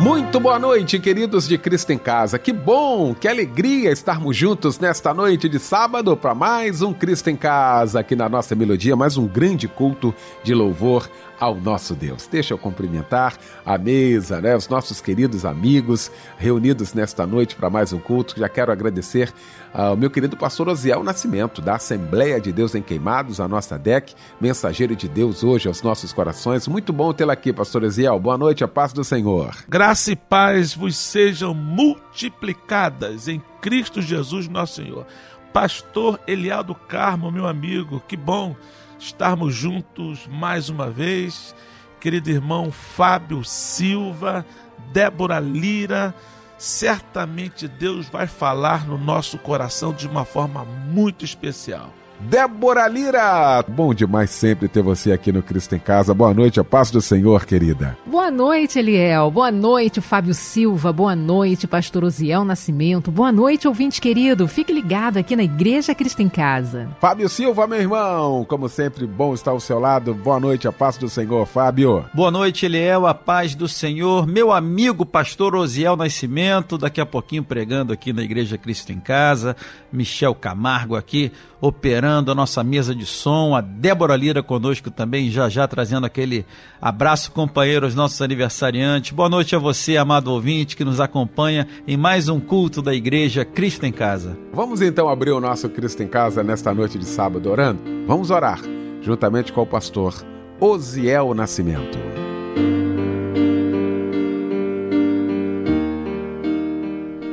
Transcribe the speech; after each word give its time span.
Muito 0.00 0.40
boa 0.40 0.58
noite, 0.58 0.98
queridos 0.98 1.46
de 1.46 1.58
Cristo 1.58 1.92
em 1.92 1.98
Casa. 1.98 2.38
Que 2.38 2.54
bom, 2.54 3.14
que 3.14 3.28
alegria 3.28 3.92
estarmos 3.92 4.34
juntos 4.34 4.78
nesta 4.78 5.12
noite 5.12 5.46
de 5.46 5.58
sábado 5.58 6.16
para 6.16 6.34
mais 6.34 6.80
um 6.80 6.90
Cristo 6.90 7.28
em 7.28 7.36
Casa 7.36 8.00
aqui 8.00 8.16
na 8.16 8.26
nossa 8.26 8.54
melodia, 8.54 8.96
mais 8.96 9.18
um 9.18 9.26
grande 9.26 9.68
culto 9.68 10.14
de 10.42 10.54
louvor 10.54 11.06
ao 11.38 11.54
nosso 11.54 11.94
Deus. 11.94 12.26
Deixa 12.26 12.54
eu 12.54 12.58
cumprimentar 12.58 13.36
a 13.64 13.76
mesa, 13.76 14.40
né, 14.40 14.56
os 14.56 14.68
nossos 14.68 15.02
queridos 15.02 15.44
amigos 15.44 16.10
reunidos 16.38 16.94
nesta 16.94 17.26
noite 17.26 17.54
para 17.54 17.68
mais 17.68 17.92
um 17.92 17.98
culto. 17.98 18.38
Já 18.38 18.48
quero 18.48 18.72
agradecer 18.72 19.30
ao 19.72 19.96
meu 19.96 20.10
querido 20.10 20.36
pastor 20.36 20.68
Osiel 20.68 21.02
Nascimento, 21.04 21.62
da 21.62 21.76
Assembleia 21.76 22.40
de 22.40 22.52
Deus 22.52 22.74
em 22.74 22.82
Queimados, 22.82 23.40
a 23.40 23.46
nossa 23.46 23.78
DEC, 23.78 24.14
mensageiro 24.40 24.96
de 24.96 25.08
Deus 25.08 25.44
hoje 25.44 25.68
aos 25.68 25.82
nossos 25.82 26.12
corações. 26.12 26.66
Muito 26.66 26.92
bom 26.92 27.12
tê-lo 27.12 27.30
aqui, 27.30 27.52
pastor 27.52 27.84
Osiel. 27.84 28.18
Boa 28.18 28.36
noite, 28.36 28.64
a 28.64 28.68
paz 28.68 28.92
do 28.92 29.04
Senhor. 29.04 29.54
Graça 29.68 30.12
e 30.12 30.16
paz 30.16 30.74
vos 30.74 30.96
sejam 30.96 31.54
multiplicadas 31.54 33.28
em 33.28 33.40
Cristo 33.60 34.02
Jesus, 34.02 34.48
nosso 34.48 34.82
Senhor. 34.82 35.06
Pastor 35.52 36.20
Elial 36.26 36.62
do 36.62 36.74
Carmo, 36.74 37.30
meu 37.30 37.46
amigo, 37.46 38.02
que 38.06 38.16
bom 38.16 38.54
estarmos 38.98 39.54
juntos 39.54 40.26
mais 40.28 40.68
uma 40.68 40.90
vez. 40.90 41.54
Querido 42.00 42.30
irmão 42.30 42.70
Fábio 42.70 43.44
Silva, 43.44 44.44
Débora 44.92 45.38
Lira, 45.38 46.14
certamente 46.60 47.66
Deus 47.66 48.06
vai 48.10 48.26
falar 48.26 48.86
no 48.86 48.98
nosso 48.98 49.38
coração 49.38 49.94
de 49.94 50.06
uma 50.06 50.26
forma 50.26 50.62
muito 50.62 51.24
especial. 51.24 51.90
Débora 52.20 52.86
Lira. 52.86 53.64
Bom 53.66 53.94
demais 53.94 54.28
sempre 54.28 54.68
ter 54.68 54.82
você 54.82 55.10
aqui 55.10 55.32
no 55.32 55.42
Cristo 55.42 55.74
em 55.74 55.78
Casa. 55.78 56.12
Boa 56.12 56.34
noite, 56.34 56.60
a 56.60 56.64
paz 56.64 56.90
do 56.90 57.00
Senhor, 57.00 57.46
querida. 57.46 57.96
Boa 58.04 58.30
noite, 58.30 58.78
Eliel. 58.78 59.30
Boa 59.30 59.50
noite, 59.50 60.02
Fábio 60.02 60.34
Silva. 60.34 60.92
Boa 60.92 61.16
noite, 61.16 61.66
pastor 61.66 62.04
Osiel 62.04 62.44
Nascimento. 62.44 63.10
Boa 63.10 63.32
noite, 63.32 63.66
ouvinte 63.66 64.02
querido. 64.02 64.46
Fique 64.46 64.70
ligado 64.72 65.16
aqui 65.16 65.34
na 65.34 65.42
Igreja 65.42 65.94
Cristo 65.94 66.20
em 66.20 66.28
Casa. 66.28 66.90
Fábio 67.00 67.28
Silva, 67.28 67.66
meu 67.66 67.80
irmão. 67.80 68.44
Como 68.44 68.68
sempre, 68.68 69.06
bom 69.06 69.32
estar 69.32 69.52
ao 69.52 69.60
seu 69.60 69.78
lado. 69.78 70.12
Boa 70.12 70.38
noite, 70.38 70.68
a 70.68 70.72
paz 70.72 70.98
do 70.98 71.08
Senhor, 71.08 71.46
Fábio. 71.46 72.04
Boa 72.12 72.30
noite, 72.30 72.66
Eliel, 72.66 73.06
a 73.06 73.14
paz 73.14 73.54
do 73.54 73.66
Senhor. 73.66 74.26
Meu 74.26 74.52
amigo, 74.52 75.06
pastor 75.06 75.54
Osiel 75.54 75.96
Nascimento, 75.96 76.76
daqui 76.76 77.00
a 77.00 77.06
pouquinho 77.06 77.42
pregando 77.42 77.94
aqui 77.94 78.12
na 78.12 78.22
Igreja 78.22 78.58
Cristo 78.58 78.92
em 78.92 79.00
Casa. 79.00 79.56
Michel 79.90 80.34
Camargo 80.34 80.96
aqui 80.96 81.32
operando 81.62 82.09
a 82.10 82.34
nossa 82.34 82.64
mesa 82.64 82.94
de 82.94 83.06
som, 83.06 83.54
a 83.54 83.60
Débora 83.60 84.16
Lira 84.16 84.42
conosco 84.42 84.90
também, 84.90 85.30
já 85.30 85.48
já 85.48 85.66
trazendo 85.68 86.04
aquele 86.04 86.44
abraço 86.80 87.30
companheiro 87.30 87.86
aos 87.86 87.94
nossos 87.94 88.20
aniversariantes. 88.20 89.12
Boa 89.12 89.28
noite 89.28 89.54
a 89.54 89.58
você, 89.58 89.96
amado 89.96 90.28
ouvinte, 90.28 90.76
que 90.76 90.84
nos 90.84 91.00
acompanha 91.00 91.68
em 91.86 91.96
mais 91.96 92.28
um 92.28 92.40
culto 92.40 92.82
da 92.82 92.92
Igreja 92.92 93.44
Cristo 93.44 93.86
em 93.86 93.92
Casa. 93.92 94.36
Vamos 94.52 94.82
então 94.82 95.08
abrir 95.08 95.30
o 95.30 95.40
nosso 95.40 95.68
Cristo 95.68 96.02
em 96.02 96.08
Casa 96.08 96.42
nesta 96.42 96.74
noite 96.74 96.98
de 96.98 97.04
sábado 97.06 97.48
orando? 97.48 97.80
Vamos 98.06 98.30
orar, 98.30 98.60
juntamente 99.00 99.52
com 99.52 99.62
o 99.62 99.66
pastor 99.66 100.14
Osiel 100.58 101.32
Nascimento. 101.32 101.98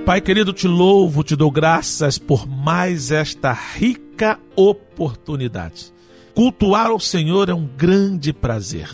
Pai 0.06 0.22
querido, 0.22 0.54
te 0.54 0.70
louvo, 0.70 1.22
te 1.22 1.36
dou 1.36 1.52
graças 1.52 2.18
por 2.18 2.48
mais 2.48 3.12
esta 3.12 3.52
rica 3.52 4.07
oportunidade. 4.56 5.94
Cultuar 6.34 6.92
o 6.92 7.00
Senhor 7.00 7.50
é 7.50 7.54
um 7.54 7.66
grande 7.66 8.32
prazer. 8.32 8.90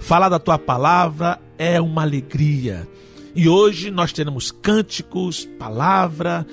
Falar 0.00 0.28
da 0.28 0.38
tua 0.38 0.58
palavra 0.58 1.40
é 1.56 1.80
uma 1.80 2.02
alegria. 2.02 2.88
E 3.34 3.48
hoje 3.48 3.90
nós 3.90 4.12
teremos 4.12 4.50
cânticos, 4.50 5.44
palavra, 5.58 6.46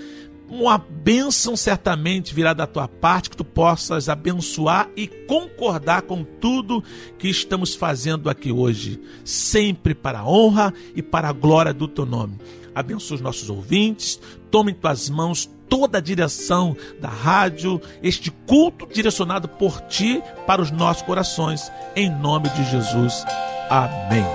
uma 0.50 0.78
bênção 0.78 1.56
certamente 1.56 2.33
virá 2.33 2.53
da 2.53 2.67
tua 2.67 2.88
parte, 2.88 3.29
que 3.29 3.38
tu 3.38 3.45
possas 3.45 4.09
abençoar 4.09 4.89
e 4.95 5.07
concordar 5.07 6.03
com 6.03 6.23
tudo 6.23 6.83
que 7.17 7.27
estamos 7.27 7.75
fazendo 7.75 8.29
aqui 8.29 8.51
hoje, 8.51 9.00
sempre 9.23 9.95
para 9.95 10.19
a 10.19 10.27
honra 10.27 10.73
e 10.95 11.01
para 11.01 11.29
a 11.29 11.33
glória 11.33 11.73
do 11.73 11.88
teu 11.88 12.06
nome 12.06 12.38
abençoe 12.75 13.16
os 13.16 13.22
nossos 13.22 13.50
ouvintes, 13.50 14.19
tome 14.51 14.73
em 14.73 14.75
tuas 14.75 15.09
mãos 15.09 15.50
toda 15.69 15.97
a 15.97 16.01
direção 16.01 16.75
da 16.99 17.09
rádio, 17.09 17.81
este 18.01 18.31
culto 18.31 18.87
direcionado 18.91 19.47
por 19.47 19.81
ti 19.81 20.21
para 20.45 20.61
os 20.61 20.71
nossos 20.71 21.03
corações, 21.03 21.71
em 21.95 22.09
nome 22.09 22.49
de 22.49 22.63
Jesus. 22.69 23.25
Amém. 23.69 24.25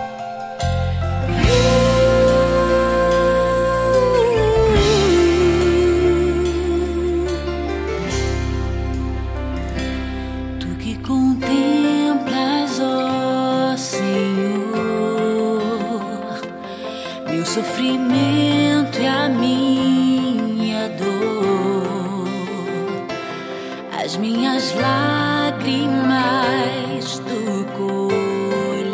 Tu 10.58 10.66
que 10.78 10.98
contemplas, 10.98 12.80
ó 12.80 13.76
Senhor, 13.76 14.80
meu 17.28 17.47
sofrimento 17.47 19.00
e 19.00 19.06
a 19.06 19.28
minha 19.28 19.79
as 24.10 24.16
minhas 24.16 24.75
lágrimas 24.75 26.19
tu 27.28 27.65
colherás 27.78 28.91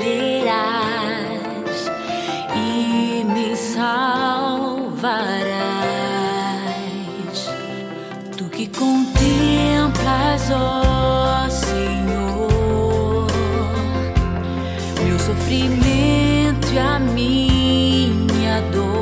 e 2.54 3.25
me 3.25 3.56
salvarás. 3.56 4.77
Tu 8.37 8.44
que 8.50 8.66
contemplas, 8.69 10.50
ó 10.50 11.48
Senhor, 11.48 13.27
meu 15.03 15.19
sofrimento 15.19 16.69
e 16.75 16.78
a 16.78 16.98
minha 16.98 18.60
dor, 18.71 18.96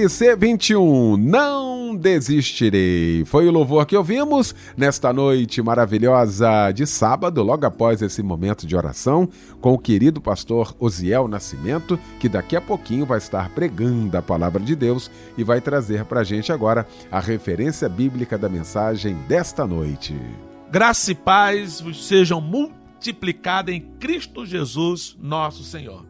LC21, 0.00 1.16
não 1.18 1.94
desistirei. 1.94 3.22
Foi 3.26 3.46
o 3.46 3.50
louvor 3.50 3.84
que 3.84 3.94
ouvimos 3.94 4.54
nesta 4.74 5.12
noite 5.12 5.60
maravilhosa 5.60 6.72
de 6.72 6.86
sábado, 6.86 7.42
logo 7.42 7.66
após 7.66 8.00
esse 8.00 8.22
momento 8.22 8.66
de 8.66 8.74
oração, 8.74 9.28
com 9.60 9.74
o 9.74 9.78
querido 9.78 10.18
pastor 10.18 10.74
Osiel 10.78 11.28
Nascimento, 11.28 11.98
que 12.18 12.30
daqui 12.30 12.56
a 12.56 12.62
pouquinho 12.62 13.04
vai 13.04 13.18
estar 13.18 13.50
pregando 13.50 14.16
a 14.16 14.22
palavra 14.22 14.60
de 14.62 14.74
Deus 14.74 15.10
e 15.36 15.44
vai 15.44 15.60
trazer 15.60 16.06
para 16.06 16.20
a 16.20 16.24
gente 16.24 16.50
agora 16.50 16.86
a 17.12 17.20
referência 17.20 17.86
bíblica 17.86 18.38
da 18.38 18.48
mensagem 18.48 19.14
desta 19.28 19.66
noite. 19.66 20.16
Graça 20.70 21.12
e 21.12 21.14
paz 21.14 21.84
sejam 21.94 22.40
multiplicadas 22.40 23.74
em 23.74 23.82
Cristo 23.98 24.46
Jesus, 24.46 25.14
nosso 25.20 25.62
Senhor. 25.62 26.06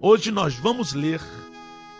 Hoje 0.00 0.30
nós 0.30 0.54
vamos 0.54 0.94
ler 0.94 1.20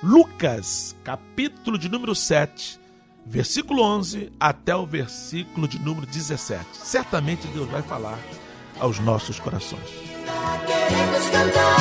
Lucas, 0.03 0.97
capítulo 1.05 1.77
de 1.77 1.87
número 1.91 2.15
7, 2.15 2.81
versículo 3.27 3.83
11 3.83 4.33
até 4.41 4.75
o 4.75 4.87
versículo 4.87 5.69
de 5.69 5.79
número 5.79 6.07
17. 6.07 6.65
Certamente 6.73 7.47
Deus 7.49 7.69
vai 7.69 7.83
falar 7.83 8.19
aos 8.79 8.99
nossos 8.99 9.39
corações. 9.39 9.85
Queremos 10.67 11.29
cantar, 11.29 11.77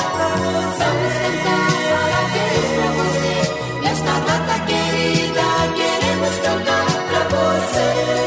pra 2.75 2.91
você. 2.91 3.79
Nesta 3.81 4.19
data 4.19 4.65
querida, 4.65 5.41
queremos 5.77 6.37
cantar 6.39 6.85
pra 7.07 7.23
você. 7.29 8.18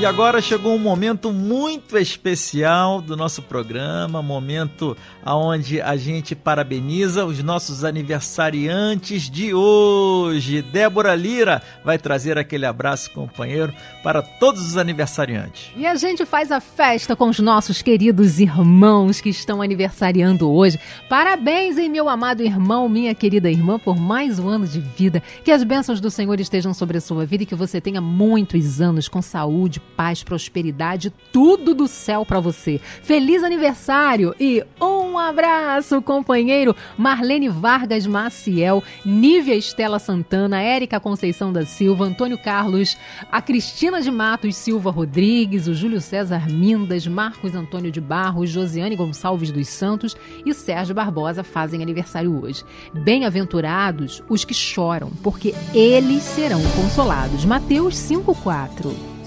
E 0.00 0.06
agora 0.06 0.40
chegou 0.40 0.74
um 0.74 0.78
momento 0.78 1.30
muito 1.30 1.98
especial 1.98 3.02
do 3.02 3.14
nosso 3.14 3.42
programa, 3.42 4.22
momento 4.22 4.96
aonde 5.22 5.78
a 5.78 5.94
gente 5.94 6.34
parabeniza 6.34 7.26
os 7.26 7.42
nossos 7.42 7.84
aniversariantes 7.84 9.28
de 9.28 9.52
hoje. 9.52 10.62
Débora 10.62 11.14
Lira 11.14 11.62
vai 11.84 11.98
trazer 11.98 12.38
aquele 12.38 12.64
abraço 12.64 13.10
companheiro 13.10 13.74
para 14.02 14.22
todos 14.22 14.66
os 14.66 14.78
aniversariantes. 14.78 15.70
E 15.76 15.86
a 15.86 15.94
gente 15.96 16.24
faz 16.24 16.50
a 16.50 16.60
festa 16.60 17.14
com 17.14 17.28
os 17.28 17.38
nossos 17.38 17.82
queridos 17.82 18.40
irmãos 18.40 19.20
que 19.20 19.28
estão 19.28 19.60
aniversariando 19.60 20.50
hoje. 20.50 20.80
Parabéns, 21.10 21.76
hein, 21.76 21.90
meu 21.90 22.08
amado 22.08 22.42
irmão, 22.42 22.88
minha 22.88 23.14
querida 23.14 23.50
irmã, 23.50 23.78
por 23.78 23.98
mais 23.98 24.38
um 24.38 24.48
ano 24.48 24.66
de 24.66 24.80
vida. 24.80 25.22
Que 25.44 25.52
as 25.52 25.62
bênçãos 25.62 26.00
do 26.00 26.10
Senhor 26.10 26.40
estejam 26.40 26.72
sobre 26.72 26.96
a 26.96 27.02
sua 27.02 27.26
vida 27.26 27.42
e 27.42 27.46
que 27.46 27.54
você 27.54 27.82
tenha 27.82 28.00
muitos 28.00 28.80
anos 28.80 29.06
com 29.06 29.20
saúde, 29.20 29.78
paz, 29.96 30.22
prosperidade, 30.22 31.12
tudo 31.32 31.74
do 31.74 31.86
céu 31.86 32.24
para 32.24 32.40
você. 32.40 32.80
Feliz 33.02 33.42
aniversário 33.42 34.34
e 34.38 34.64
um 34.80 35.18
abraço, 35.18 36.00
companheiro 36.00 36.74
Marlene 36.96 37.48
Vargas 37.48 38.06
Maciel, 38.06 38.82
Nívia 39.04 39.54
Estela 39.54 39.98
Santana, 39.98 40.62
Érica 40.62 41.00
Conceição 41.00 41.52
da 41.52 41.64
Silva, 41.66 42.04
Antônio 42.04 42.38
Carlos, 42.38 42.96
a 43.30 43.42
Cristina 43.42 44.00
de 44.00 44.10
Matos 44.10 44.56
Silva 44.56 44.90
Rodrigues, 44.90 45.66
o 45.66 45.74
Júlio 45.74 46.00
César 46.00 46.48
Mindas, 46.48 47.06
Marcos 47.06 47.54
Antônio 47.54 47.90
de 47.90 48.00
Barros, 48.00 48.50
Josiane 48.50 48.96
Gonçalves 48.96 49.50
dos 49.50 49.68
Santos 49.68 50.16
e 50.44 50.54
Sérgio 50.54 50.94
Barbosa 50.94 51.42
fazem 51.42 51.82
aniversário 51.82 52.42
hoje. 52.42 52.64
Bem-aventurados 52.92 54.22
os 54.28 54.44
que 54.44 54.54
choram, 54.54 55.10
porque 55.22 55.54
eles 55.74 56.22
serão 56.22 56.60
consolados. 56.76 57.44
Mateus 57.44 57.94
5:4. 57.96 59.19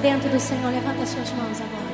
sedento 0.00 0.30
do 0.30 0.40
Senhor, 0.40 0.72
levanta 0.72 1.04
suas 1.04 1.30
mãos 1.32 1.60
agora. 1.60 1.89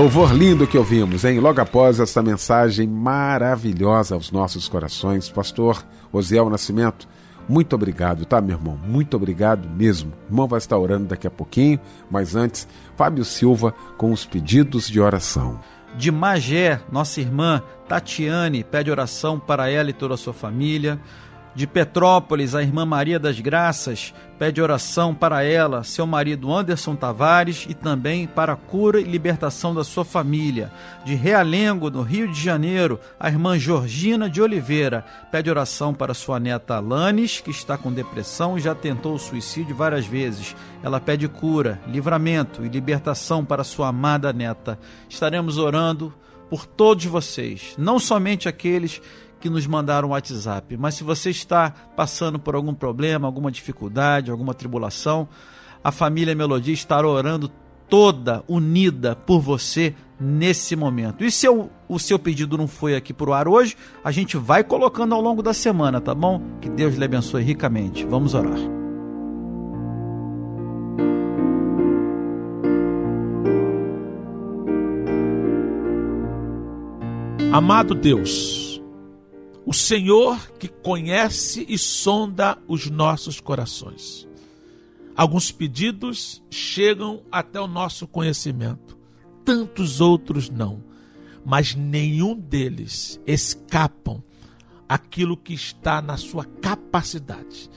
Louvor 0.00 0.32
lindo 0.32 0.66
que 0.66 0.78
ouvimos, 0.78 1.26
hein? 1.26 1.40
Logo 1.40 1.60
após 1.60 2.00
essa 2.00 2.22
mensagem 2.22 2.88
maravilhosa 2.88 4.14
aos 4.14 4.32
nossos 4.32 4.66
corações, 4.66 5.28
Pastor 5.28 5.84
Osiel 6.10 6.48
Nascimento, 6.48 7.06
muito 7.46 7.74
obrigado, 7.74 8.24
tá, 8.24 8.40
meu 8.40 8.56
irmão? 8.56 8.80
Muito 8.82 9.14
obrigado 9.14 9.68
mesmo. 9.68 10.10
O 10.10 10.32
irmão 10.32 10.48
vai 10.48 10.56
estar 10.56 10.78
orando 10.78 11.08
daqui 11.08 11.26
a 11.26 11.30
pouquinho, 11.30 11.78
mas 12.10 12.34
antes, 12.34 12.66
Fábio 12.96 13.26
Silva 13.26 13.74
com 13.98 14.10
os 14.10 14.24
pedidos 14.24 14.88
de 14.88 14.98
oração. 14.98 15.60
De 15.94 16.10
Magé, 16.10 16.80
nossa 16.90 17.20
irmã 17.20 17.62
Tatiane 17.86 18.64
pede 18.64 18.90
oração 18.90 19.38
para 19.38 19.68
ela 19.68 19.90
e 19.90 19.92
toda 19.92 20.14
a 20.14 20.16
sua 20.16 20.32
família. 20.32 20.98
De 21.52 21.66
Petrópolis, 21.66 22.54
a 22.54 22.62
irmã 22.62 22.86
Maria 22.86 23.18
das 23.18 23.40
Graças 23.40 24.14
pede 24.38 24.62
oração 24.62 25.12
para 25.12 25.42
ela, 25.42 25.82
seu 25.82 26.06
marido 26.06 26.54
Anderson 26.54 26.94
Tavares 26.94 27.66
e 27.68 27.74
também 27.74 28.26
para 28.26 28.52
a 28.52 28.56
cura 28.56 29.00
e 29.00 29.04
libertação 29.04 29.74
da 29.74 29.82
sua 29.82 30.04
família. 30.04 30.72
De 31.04 31.14
Realengo, 31.14 31.90
no 31.90 32.02
Rio 32.02 32.30
de 32.30 32.40
Janeiro, 32.40 33.00
a 33.18 33.28
irmã 33.28 33.58
Georgina 33.58 34.30
de 34.30 34.40
Oliveira 34.40 35.04
pede 35.30 35.50
oração 35.50 35.92
para 35.92 36.14
sua 36.14 36.38
neta 36.38 36.76
Alanes, 36.76 37.40
que 37.40 37.50
está 37.50 37.76
com 37.76 37.92
depressão 37.92 38.56
e 38.56 38.60
já 38.60 38.74
tentou 38.74 39.14
o 39.14 39.18
suicídio 39.18 39.74
várias 39.74 40.06
vezes. 40.06 40.54
Ela 40.82 41.00
pede 41.00 41.26
cura, 41.26 41.80
livramento 41.88 42.64
e 42.64 42.68
libertação 42.68 43.44
para 43.44 43.64
sua 43.64 43.88
amada 43.88 44.32
neta. 44.32 44.78
Estaremos 45.08 45.58
orando 45.58 46.14
por 46.48 46.64
todos 46.64 47.04
vocês, 47.04 47.74
não 47.76 47.98
somente 47.98 48.48
aqueles 48.48 49.02
que 49.40 49.50
nos 49.50 49.66
mandaram 49.66 50.08
o 50.08 50.10
WhatsApp. 50.12 50.76
Mas 50.76 50.94
se 50.94 51.02
você 51.02 51.30
está 51.30 51.70
passando 51.96 52.38
por 52.38 52.54
algum 52.54 52.74
problema, 52.74 53.26
alguma 53.26 53.50
dificuldade, 53.50 54.30
alguma 54.30 54.54
tribulação, 54.54 55.26
a 55.82 55.90
família 55.90 56.34
Melodia 56.34 56.74
estará 56.74 57.08
orando 57.08 57.50
toda 57.88 58.44
unida 58.46 59.16
por 59.16 59.40
você 59.40 59.94
nesse 60.20 60.76
momento. 60.76 61.24
E 61.24 61.30
se 61.30 61.46
eu, 61.46 61.70
o 61.88 61.98
seu 61.98 62.18
pedido 62.18 62.56
não 62.56 62.68
foi 62.68 62.94
aqui 62.94 63.12
para 63.12 63.30
o 63.30 63.32
ar 63.32 63.48
hoje, 63.48 63.76
a 64.04 64.12
gente 64.12 64.36
vai 64.36 64.62
colocando 64.62 65.14
ao 65.14 65.20
longo 65.20 65.42
da 65.42 65.54
semana, 65.54 66.00
tá 66.00 66.14
bom? 66.14 66.40
Que 66.60 66.68
Deus 66.68 66.94
lhe 66.94 67.04
abençoe 67.04 67.42
ricamente. 67.42 68.04
Vamos 68.04 68.34
orar. 68.34 68.58
Amado 77.52 77.96
Deus, 77.96 78.69
o 79.70 79.72
Senhor 79.72 80.50
que 80.58 80.66
conhece 80.66 81.64
e 81.68 81.78
sonda 81.78 82.58
os 82.66 82.90
nossos 82.90 83.38
corações. 83.38 84.26
Alguns 85.14 85.52
pedidos 85.52 86.42
chegam 86.50 87.22
até 87.30 87.60
o 87.60 87.68
nosso 87.68 88.08
conhecimento, 88.08 88.98
tantos 89.44 90.00
outros 90.00 90.50
não, 90.50 90.82
mas 91.46 91.76
nenhum 91.76 92.34
deles 92.34 93.20
escapam 93.24 94.20
aquilo 94.88 95.36
que 95.36 95.54
está 95.54 96.02
na 96.02 96.16
sua 96.16 96.44
capacidade 96.44 97.70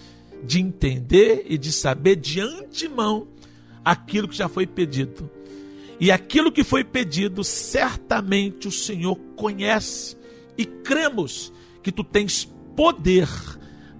de 0.43 0.59
entender 0.59 1.45
e 1.47 1.59
de 1.59 1.71
saber 1.71 2.15
de 2.15 2.39
antemão 2.39 3.27
aquilo 3.85 4.27
que 4.27 4.35
já 4.35 4.49
foi 4.49 4.65
pedido. 4.65 5.29
E 5.99 6.11
aquilo 6.11 6.51
que 6.51 6.63
foi 6.63 6.83
pedido, 6.83 7.43
certamente 7.43 8.67
o 8.67 8.71
Senhor 8.71 9.15
conhece 9.35 10.17
e 10.57 10.65
cremos 10.65 11.53
que 11.83 11.91
tu 11.91 12.03
tens 12.03 12.45
poder 12.75 13.27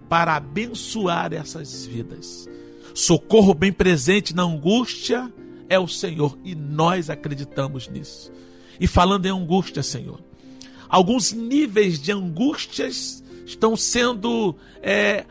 para 0.10 0.36
abençoar 0.36 1.34
essas 1.34 1.86
vidas. 1.86 2.50
Socorro 2.94 3.54
bem 3.54 3.74
presente 3.74 4.36
na 4.36 4.44
angústia 4.44 5.32
é 5.68 5.78
o 5.80 5.88
Senhor 5.88 6.38
e 6.44 6.56
nós 6.56 7.10
acreditamos 7.10 7.88
nisso. 7.88 8.32
E 8.80 8.88
falando 8.88 9.26
em 9.26 9.30
angústia, 9.30 9.84
Senhor, 9.84 10.20
alguns 10.88 11.32
níveis 11.32 12.00
de 12.00 12.12
angústias 12.12 13.24
estão 13.46 13.76
sendo 13.76 14.56
é, 14.82 15.26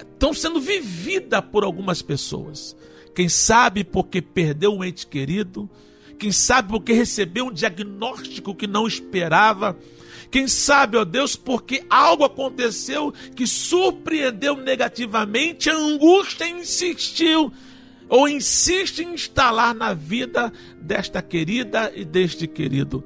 estão 0.00 0.32
sendo 0.32 0.60
vivida 0.60 1.42
por 1.42 1.64
algumas 1.64 2.02
pessoas. 2.02 2.76
Quem 3.14 3.28
sabe 3.28 3.84
porque 3.84 4.20
perdeu 4.20 4.74
um 4.74 4.84
ente 4.84 5.06
querido, 5.06 5.68
quem 6.18 6.32
sabe 6.32 6.68
porque 6.68 6.92
recebeu 6.92 7.46
um 7.46 7.52
diagnóstico 7.52 8.54
que 8.54 8.66
não 8.66 8.86
esperava, 8.86 9.76
quem 10.34 10.48
sabe, 10.48 10.96
ó 10.96 11.04
Deus, 11.04 11.36
porque 11.36 11.84
algo 11.88 12.24
aconteceu 12.24 13.14
que 13.36 13.46
surpreendeu 13.46 14.56
negativamente, 14.56 15.70
a 15.70 15.76
angústia 15.76 16.48
insistiu 16.48 17.52
ou 18.08 18.28
insiste 18.28 18.98
em 18.98 19.14
instalar 19.14 19.72
na 19.72 19.94
vida 19.94 20.52
desta 20.82 21.22
querida 21.22 21.92
e 21.94 22.04
deste 22.04 22.48
querido. 22.48 23.04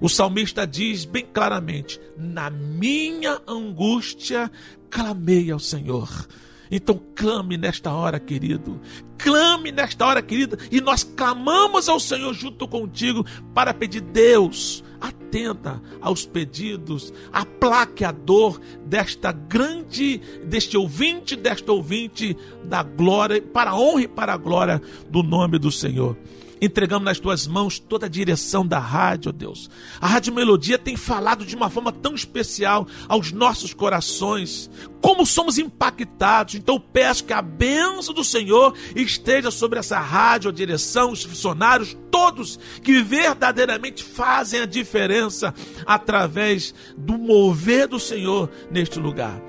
O 0.00 0.08
salmista 0.08 0.64
diz 0.64 1.04
bem 1.04 1.26
claramente: 1.32 2.00
Na 2.16 2.48
minha 2.48 3.42
angústia 3.44 4.48
clamei 4.88 5.50
ao 5.50 5.58
Senhor. 5.58 6.28
Então 6.70 6.96
clame 7.16 7.56
nesta 7.56 7.92
hora, 7.92 8.20
querido. 8.20 8.80
Clame 9.18 9.72
nesta 9.72 10.06
hora, 10.06 10.22
querida. 10.22 10.56
E 10.70 10.80
nós 10.80 11.02
clamamos 11.02 11.88
ao 11.88 11.98
Senhor 11.98 12.32
junto 12.32 12.68
contigo 12.68 13.26
para 13.52 13.74
pedir, 13.74 14.00
Deus, 14.00 14.84
atenta 15.02 15.82
aos 16.00 16.24
pedidos, 16.24 17.12
aplaque 17.32 18.04
a 18.04 18.12
dor 18.12 18.60
desta 18.86 19.32
grande, 19.32 20.20
deste 20.44 20.76
ouvinte, 20.76 21.34
desta 21.34 21.72
ouvinte 21.72 22.36
da 22.64 22.82
glória, 22.82 23.42
para 23.42 23.72
a 23.72 23.78
honra 23.78 24.02
e 24.02 24.08
para 24.08 24.32
a 24.32 24.36
glória 24.36 24.80
do 25.10 25.22
nome 25.22 25.58
do 25.58 25.72
Senhor. 25.72 26.16
Entregamos 26.62 27.04
nas 27.04 27.18
tuas 27.18 27.44
mãos 27.44 27.80
toda 27.80 28.06
a 28.06 28.08
direção 28.08 28.64
da 28.64 28.78
rádio, 28.78 29.32
Deus. 29.32 29.68
A 30.00 30.06
Rádio 30.06 30.32
Melodia 30.32 30.78
tem 30.78 30.96
falado 30.96 31.44
de 31.44 31.56
uma 31.56 31.68
forma 31.68 31.90
tão 31.90 32.14
especial 32.14 32.86
aos 33.08 33.32
nossos 33.32 33.74
corações. 33.74 34.70
Como 35.00 35.26
somos 35.26 35.58
impactados. 35.58 36.54
Então 36.54 36.78
peço 36.78 37.24
que 37.24 37.32
a 37.32 37.42
bênção 37.42 38.14
do 38.14 38.22
Senhor 38.22 38.76
esteja 38.94 39.50
sobre 39.50 39.80
essa 39.80 39.98
rádio, 39.98 40.50
a 40.50 40.54
direção, 40.54 41.10
os 41.10 41.24
funcionários, 41.24 41.96
todos 42.12 42.60
que 42.80 43.02
verdadeiramente 43.02 44.04
fazem 44.04 44.60
a 44.60 44.66
diferença 44.66 45.52
através 45.84 46.72
do 46.96 47.18
mover 47.18 47.88
do 47.88 47.98
Senhor 47.98 48.48
neste 48.70 49.00
lugar. 49.00 49.42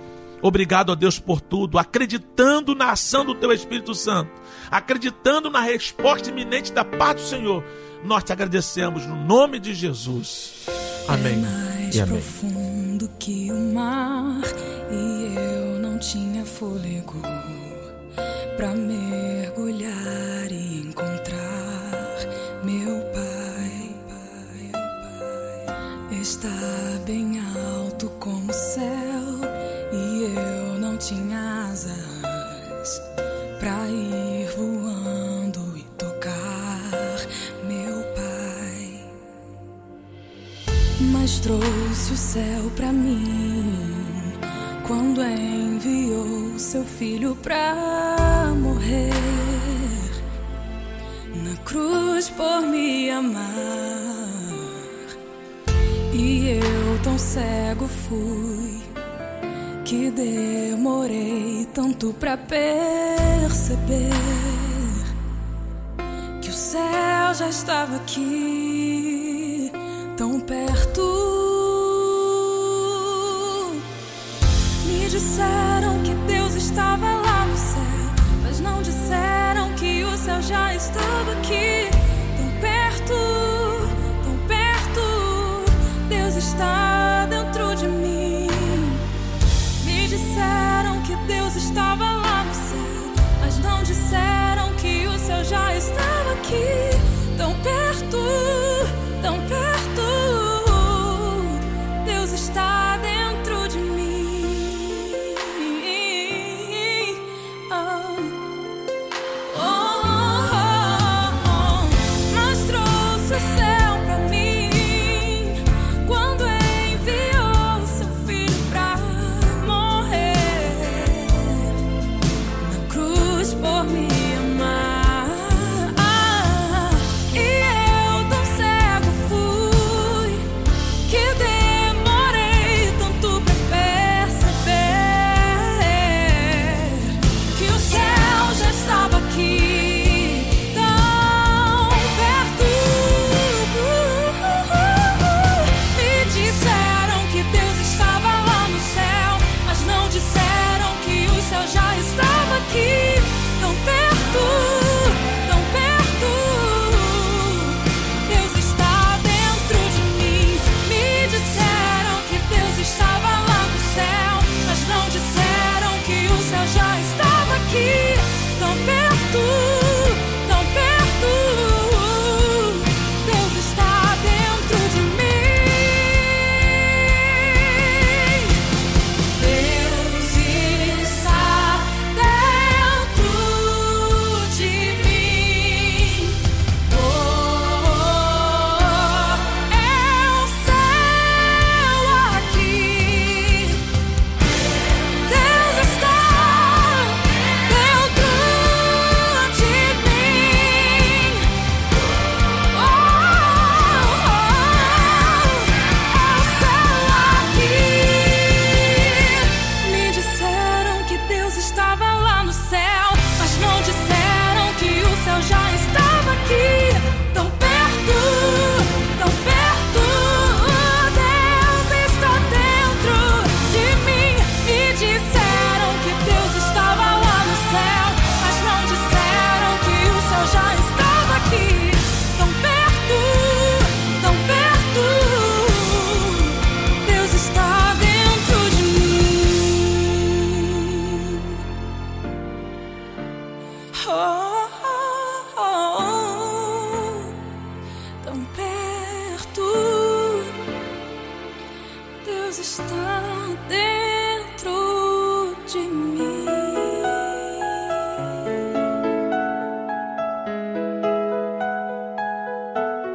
Obrigado 0.44 0.92
a 0.92 0.96
Deus 0.96 1.20
por 1.20 1.40
tudo, 1.40 1.80
acreditando 1.80 2.76
na 2.76 2.92
ação 2.92 3.24
do 3.24 3.34
Teu 3.34 3.54
Espírito 3.54 3.96
Santo, 3.96 4.30
acreditando 4.74 5.52
na 5.52 5.62
resposta 5.62 6.30
iminente 6.30 6.74
da 6.74 6.84
parte 6.84 7.22
do 7.22 7.28
Senhor. 7.28 7.64
Nós 8.04 8.24
te 8.24 8.34
agradecemos 8.34 9.06
no 9.06 9.16
nome 9.16 9.60
de 9.60 9.72
Jesus. 9.72 10.66
Amém. 11.08 11.34
É 11.34 11.38
mais 11.38 11.96
e 11.96 12.02
amém. 12.02 12.16
profundo 12.16 13.08
que 13.20 13.52
o 13.52 13.74
mar 13.74 14.42
e 14.90 15.36
eu 15.36 15.80
não 15.80 16.00
tinha 16.00 16.44
fôlego 16.44 17.22
pra 47.36 48.54
morrer 48.56 49.12
na 51.44 51.56
cruz 51.64 52.30
por 52.30 52.62
me 52.62 53.10
amar. 53.10 53.44
E 56.14 56.50
eu 56.60 57.00
tão 57.04 57.18
cego 57.18 57.88
fui 57.88 58.82
que 59.84 60.12
demorei 60.12 61.68
tanto 61.74 62.14
pra 62.14 62.38
perceber 62.38 64.10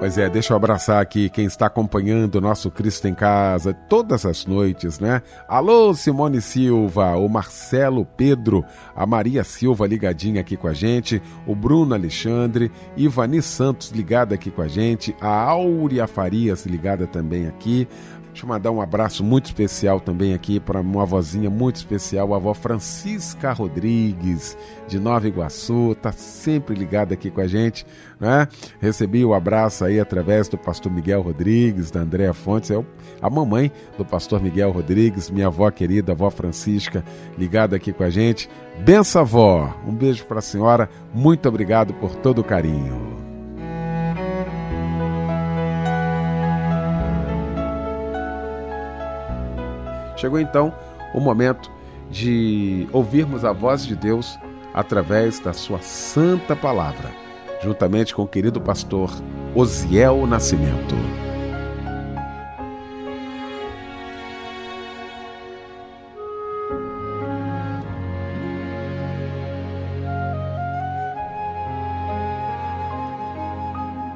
Pois 0.09 0.17
é, 0.17 0.31
deixa 0.31 0.55
eu 0.55 0.57
abraçar 0.57 1.03
aqui 1.03 1.29
quem 1.29 1.45
está 1.45 1.67
acompanhando 1.67 2.37
o 2.37 2.41
nosso 2.41 2.71
Cristo 2.71 3.07
em 3.07 3.13
Casa 3.13 3.75
todas 3.75 4.25
as 4.25 4.47
noites, 4.47 4.99
né? 4.99 5.21
Alô, 5.47 5.93
Simone 5.93 6.41
Silva, 6.41 7.15
o 7.19 7.29
Marcelo 7.29 8.07
Pedro, 8.07 8.65
a 8.97 9.05
Maria 9.05 9.45
Silva 9.45 9.87
ligadinha 9.87 10.41
aqui 10.41 10.57
com 10.57 10.67
a 10.67 10.73
gente, 10.73 11.21
o 11.47 11.55
Bruno 11.55 11.93
Alexandre, 11.93 12.73
Ivani 12.97 13.43
Santos 13.43 13.91
ligada 13.91 14.35
aqui 14.35 14.51
com 14.51 14.63
a 14.63 14.67
gente, 14.67 15.15
a 15.21 15.29
Áurea 15.29 16.07
Farias 16.07 16.65
ligada 16.65 17.07
também 17.07 17.47
aqui. 17.47 17.87
Deixa 18.39 18.47
eu 18.47 18.51
mandar 18.51 18.71
um 18.71 18.81
abraço 18.81 19.25
muito 19.25 19.47
especial 19.47 19.99
também 19.99 20.33
aqui 20.33 20.61
para 20.61 20.81
uma 20.81 21.05
vozinha 21.05 21.51
muito 21.51 21.75
especial, 21.75 22.33
a 22.33 22.37
avó 22.37 22.55
Francisca 22.55 23.53
Rodrigues, 23.53 24.57
de 24.87 25.01
Nova 25.01 25.27
Iguaçu, 25.27 25.97
tá 26.01 26.13
sempre 26.13 26.77
ligada 26.77 27.15
aqui 27.15 27.33
com 27.33 27.41
a 27.41 27.49
gente, 27.49 27.85
né? 28.21 28.47
Recebi 28.79 29.25
o 29.25 29.35
abraço 29.35 29.85
aí 29.85 29.99
através 29.99 30.47
do 30.47 30.57
pastor 30.57 30.93
Miguel 30.93 31.21
Rodrigues, 31.21 31.91
da 31.91 31.99
Andréa 31.99 32.33
Fontes, 32.33 32.71
é 32.71 32.81
a 33.21 33.29
mamãe 33.29 33.73
do 33.97 34.05
pastor 34.05 34.41
Miguel 34.41 34.71
Rodrigues, 34.71 35.31
minha 35.31 35.49
avó 35.49 35.69
querida, 35.73 36.13
a 36.13 36.15
avó 36.15 36.31
Francisca, 36.31 37.05
ligada 37.37 37.75
aqui 37.75 37.93
com 37.93 38.05
a 38.05 38.11
gente. 38.11 38.49
Benção, 38.85 39.23
avó! 39.23 39.75
Um 39.85 39.93
beijo 39.93 40.25
para 40.27 40.39
a 40.39 40.43
senhora, 40.43 40.89
muito 41.13 41.49
obrigado 41.49 41.93
por 41.95 42.15
todo 42.15 42.39
o 42.39 42.45
carinho. 42.45 43.18
Chegou 50.19 50.41
então 50.41 50.75
o 51.15 51.21
momento 51.21 51.71
de 52.11 52.89
ouvirmos 52.93 53.45
a 53.45 53.53
voz 53.53 53.87
de 53.87 53.95
Deus 53.95 54.37
através 54.75 55.39
da 55.39 55.53
sua 55.53 55.81
santa 55.81 56.57
palavra, 56.57 57.11
juntamente 57.63 58.13
com 58.13 58.23
o 58.23 58.29
querido 58.29 58.61
pastor 58.61 59.13
Osiel 59.55 60.27
Nascimento. 60.27 60.97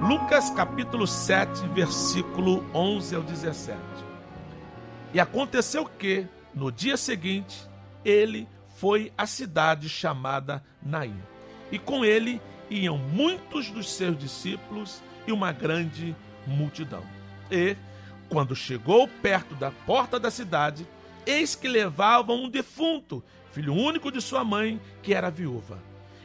Lucas 0.01 0.51
capítulo 0.51 1.07
7, 1.07 1.69
versículo 1.69 2.65
11 2.75 3.15
ao 3.15 3.23
17. 3.23 4.12
E 5.15 5.21
aconteceu 5.21 5.85
que, 5.85 6.27
no 6.55 6.73
dia 6.73 6.97
seguinte, 6.97 7.69
ele 8.05 8.49
foi 8.77 9.13
à 9.17 9.27
cidade 9.27 9.89
chamada 9.89 10.63
Naim. 10.83 11.21
E 11.71 11.79
com 11.79 12.05
ele 12.05 12.41
iam 12.71 12.97
muitos 12.97 13.71
dos 13.71 13.91
seus 13.91 14.19
discípulos 14.19 15.03
e 15.27 15.33
uma 15.33 15.53
grande 15.53 16.17
multidão. 16.47 17.05
E, 17.51 17.77
quando 18.29 18.57
chegou 18.57 19.07
perto 19.07 19.55
da 19.55 19.71
porta 19.71 20.19
da 20.19 20.31
cidade, 20.31 20.87
eis 21.27 21.55
que 21.55 21.69
levavam 21.69 22.45
um 22.45 22.49
defunto, 22.49 23.23
filho 23.53 23.75
único 23.75 24.11
de 24.11 24.21
sua 24.21 24.43
mãe, 24.43 24.81
que 25.03 25.13
era 25.13 25.31
viúva. 25.31 25.79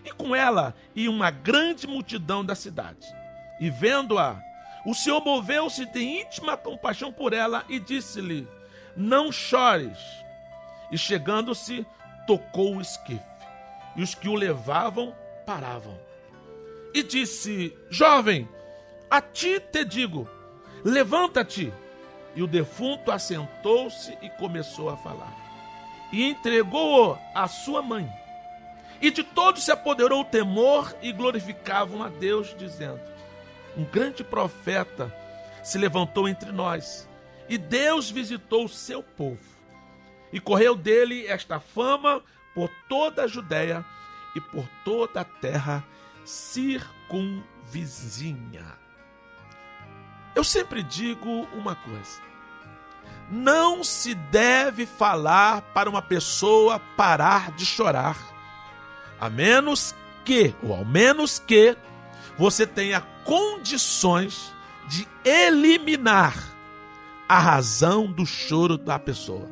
E 0.05 0.11
com 0.11 0.33
ela 0.33 0.73
ia 0.95 1.11
uma 1.11 1.29
grande 1.29 1.85
multidão 1.85 2.43
da 2.43 2.55
cidade. 2.55 3.05
E 3.59 3.69
vendo-a, 3.69 4.41
o 4.85 4.93
Senhor 4.93 5.21
moveu-se 5.23 5.85
de 5.85 6.01
íntima 6.01 6.55
compaixão 6.55 7.11
por 7.11 7.33
ela 7.33 7.65
e 7.67 7.77
disse-lhe: 7.77 8.47
Não 8.97 9.31
chores. 9.31 9.97
E 10.91 10.97
chegando-se, 10.97 11.85
tocou 12.25 12.75
o 12.75 12.81
esquife, 12.81 13.23
e 13.95 14.01
os 14.01 14.15
que 14.15 14.27
o 14.27 14.35
levavam 14.35 15.15
paravam. 15.45 15.97
E 16.93 17.03
disse: 17.03 17.77
Jovem, 17.89 18.49
a 19.09 19.21
ti 19.21 19.59
te 19.59 19.85
digo, 19.85 20.27
levanta-te. 20.83 21.71
E 22.35 22.41
o 22.41 22.47
defunto 22.47 23.11
assentou-se 23.11 24.15
e 24.21 24.29
começou 24.31 24.89
a 24.89 24.97
falar. 24.97 25.33
E 26.11 26.23
entregou-o 26.23 27.17
à 27.33 27.47
sua 27.47 27.81
mãe. 27.81 28.07
E 29.01 29.11
de 29.11 29.23
todos 29.23 29.63
se 29.63 29.71
apoderou 29.71 30.21
o 30.21 30.25
temor 30.25 30.95
e 31.01 31.11
glorificavam 31.11 32.03
a 32.03 32.09
Deus, 32.09 32.55
dizendo: 32.57 32.99
Um 33.75 33.83
grande 33.83 34.23
profeta 34.23 35.13
se 35.63 35.77
levantou 35.77 36.27
entre 36.27 36.51
nós, 36.51 37.07
e 37.49 37.57
Deus 37.57 38.09
visitou 38.09 38.65
o 38.65 38.69
seu 38.69 39.01
povo. 39.01 39.39
E 40.31 40.39
correu 40.39 40.75
dele 40.75 41.25
esta 41.27 41.59
fama 41.59 42.21
por 42.53 42.69
toda 42.89 43.23
a 43.23 43.27
Judéia 43.27 43.83
e 44.35 44.41
por 44.41 44.67
toda 44.83 45.21
a 45.21 45.25
terra 45.25 45.83
circunvizinha. 46.25 48.77
Eu 50.35 50.43
sempre 50.43 50.83
digo 50.83 51.47
uma 51.53 51.75
coisa: 51.75 52.21
não 53.31 53.83
se 53.83 54.13
deve 54.13 54.85
falar 54.85 55.61
para 55.73 55.89
uma 55.89 56.01
pessoa 56.01 56.79
parar 56.95 57.51
de 57.51 57.65
chorar, 57.65 58.17
a 59.19 59.29
menos 59.29 59.95
que, 60.23 60.53
ou 60.61 60.75
ao 60.75 60.85
menos 60.85 61.39
que, 61.39 61.75
você 62.37 62.67
tenha 62.67 63.01
condições 63.23 64.53
de 64.87 65.07
eliminar 65.25 66.46
a 67.27 67.39
razão 67.39 68.11
do 68.11 68.25
choro 68.25 68.77
da 68.77 68.97
pessoa. 68.97 69.47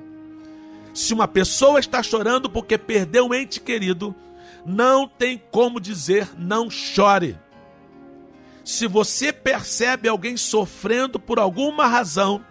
Se 0.94 1.14
uma 1.14 1.28
pessoa 1.28 1.80
está 1.80 2.02
chorando 2.02 2.50
porque 2.50 2.78
perdeu 2.78 3.28
um 3.28 3.34
ente 3.34 3.60
querido, 3.60 4.16
não 4.66 5.08
tem 5.08 5.42
como 5.52 5.80
dizer 5.80 6.30
não 6.38 6.70
chore. 6.70 7.38
Se 8.64 8.88
você 8.88 9.32
percebe 9.32 10.08
alguém 10.08 10.38
sofrendo 10.38 11.20
por 11.20 11.38
alguma 11.38 11.86
razão, 11.86 12.44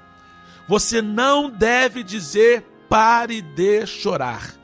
você 0.69 1.03
não 1.03 1.51
deve 1.51 2.03
dizer 2.03 2.65
pare 2.89 3.43
de 3.43 3.87
chorar, 3.87 4.55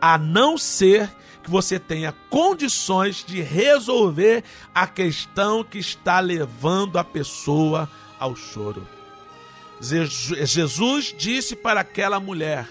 a 0.00 0.18
não 0.18 0.58
ser 0.58 1.10
que 1.42 1.50
você 1.50 1.78
tenha 1.78 2.12
condições 2.28 3.24
de 3.24 3.40
resolver 3.40 4.44
a 4.74 4.86
questão 4.86 5.64
que 5.64 5.78
está 5.78 6.20
levando 6.20 6.98
a 6.98 7.04
pessoa 7.04 7.88
ao 8.18 8.36
choro. 8.36 8.97
Jesus 9.80 11.14
disse 11.16 11.54
para 11.54 11.80
aquela 11.80 12.18
mulher: 12.18 12.68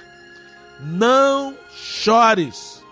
Não 0.80 1.56
chores. 1.74 2.84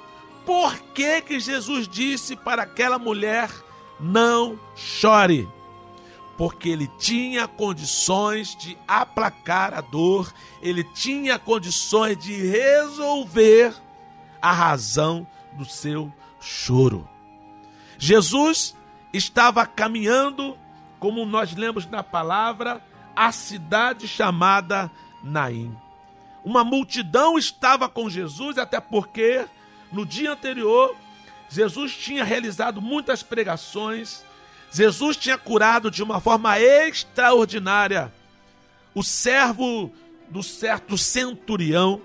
Por 0.46 0.78
que, 0.94 1.22
que 1.22 1.40
Jesus 1.40 1.88
disse 1.88 2.36
para 2.36 2.64
aquela 2.64 2.98
mulher: 2.98 3.50
Não 4.00 4.60
chore? 4.76 5.50
Porque 6.38 6.70
ele 6.70 6.88
tinha 7.00 7.48
condições 7.48 8.56
de 8.58 8.78
aplacar 8.88 9.74
a 9.74 9.82
dor, 9.82 10.34
ele 10.62 10.84
tinha 10.84 11.40
condições 11.40 12.18
de 12.18 12.34
resolver 12.34 13.74
a 14.42 14.52
razão 14.52 15.26
do 15.54 15.66
seu 15.66 16.14
choro. 16.40 17.08
Jesus 17.98 18.76
estava 19.14 19.66
caminhando, 19.66 20.58
como 21.00 21.26
nós 21.26 21.56
lemos 21.56 21.86
na 21.86 22.04
palavra, 22.04 22.82
a 23.16 23.32
cidade 23.32 24.08
chamada 24.08 24.92
Naim. 25.24 25.76
Uma 26.44 26.64
multidão 26.64 27.38
estava 27.38 27.90
com 27.90 28.10
Jesus, 28.10 28.58
até 28.58 28.80
porque 28.80 29.46
no 29.92 30.06
dia 30.06 30.32
anterior 30.34 30.96
Jesus 31.50 31.96
tinha 31.96 32.24
realizado 32.24 32.82
muitas 32.82 33.24
pregações, 33.24 34.24
Jesus 34.72 35.16
tinha 35.16 35.38
curado 35.38 35.90
de 35.90 36.04
uma 36.04 36.20
forma 36.20 36.60
extraordinária 36.60 38.12
o 38.94 39.04
servo 39.04 39.92
do 40.30 40.42
certo 40.42 40.98
centurião. 40.98 42.02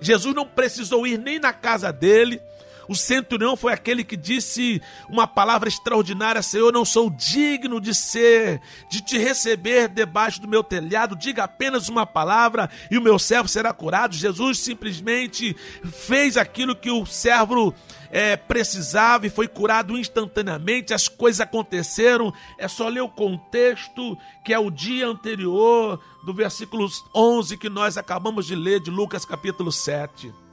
Jesus 0.00 0.34
não 0.34 0.46
precisou 0.46 1.06
ir 1.06 1.18
nem 1.18 1.38
na 1.38 1.52
casa 1.52 1.92
dele, 1.92 2.40
o 2.88 2.94
centurião 2.94 3.54
foi 3.54 3.72
aquele 3.72 4.02
que 4.02 4.16
disse 4.16 4.80
uma 5.08 5.26
palavra 5.26 5.68
extraordinária: 5.68 6.42
Senhor, 6.42 6.72
não 6.72 6.84
sou 6.84 7.10
digno 7.10 7.80
de 7.80 7.94
ser, 7.94 8.60
de 8.90 9.02
te 9.02 9.18
receber 9.18 9.88
debaixo 9.88 10.40
do 10.40 10.48
meu 10.48 10.64
telhado. 10.64 11.14
Diga 11.14 11.44
apenas 11.44 11.88
uma 11.88 12.06
palavra 12.06 12.70
e 12.90 12.96
o 12.96 13.02
meu 13.02 13.18
servo 13.18 13.48
será 13.48 13.72
curado. 13.72 14.14
Jesus 14.14 14.58
simplesmente 14.58 15.54
fez 15.84 16.36
aquilo 16.36 16.74
que 16.74 16.90
o 16.90 17.04
servo 17.04 17.74
é, 18.10 18.36
precisava 18.36 19.26
e 19.26 19.30
foi 19.30 19.46
curado 19.46 19.98
instantaneamente. 19.98 20.94
As 20.94 21.08
coisas 21.08 21.40
aconteceram. 21.40 22.32
É 22.56 22.66
só 22.66 22.88
ler 22.88 23.02
o 23.02 23.08
contexto, 23.08 24.16
que 24.42 24.54
é 24.54 24.58
o 24.58 24.70
dia 24.70 25.06
anterior 25.06 26.00
do 26.24 26.32
versículo 26.32 26.88
11 27.14 27.56
que 27.58 27.68
nós 27.68 27.98
acabamos 27.98 28.46
de 28.46 28.54
ler 28.54 28.80
de 28.80 28.90
Lucas 28.90 29.24
capítulo 29.24 29.70
7. 29.70 30.47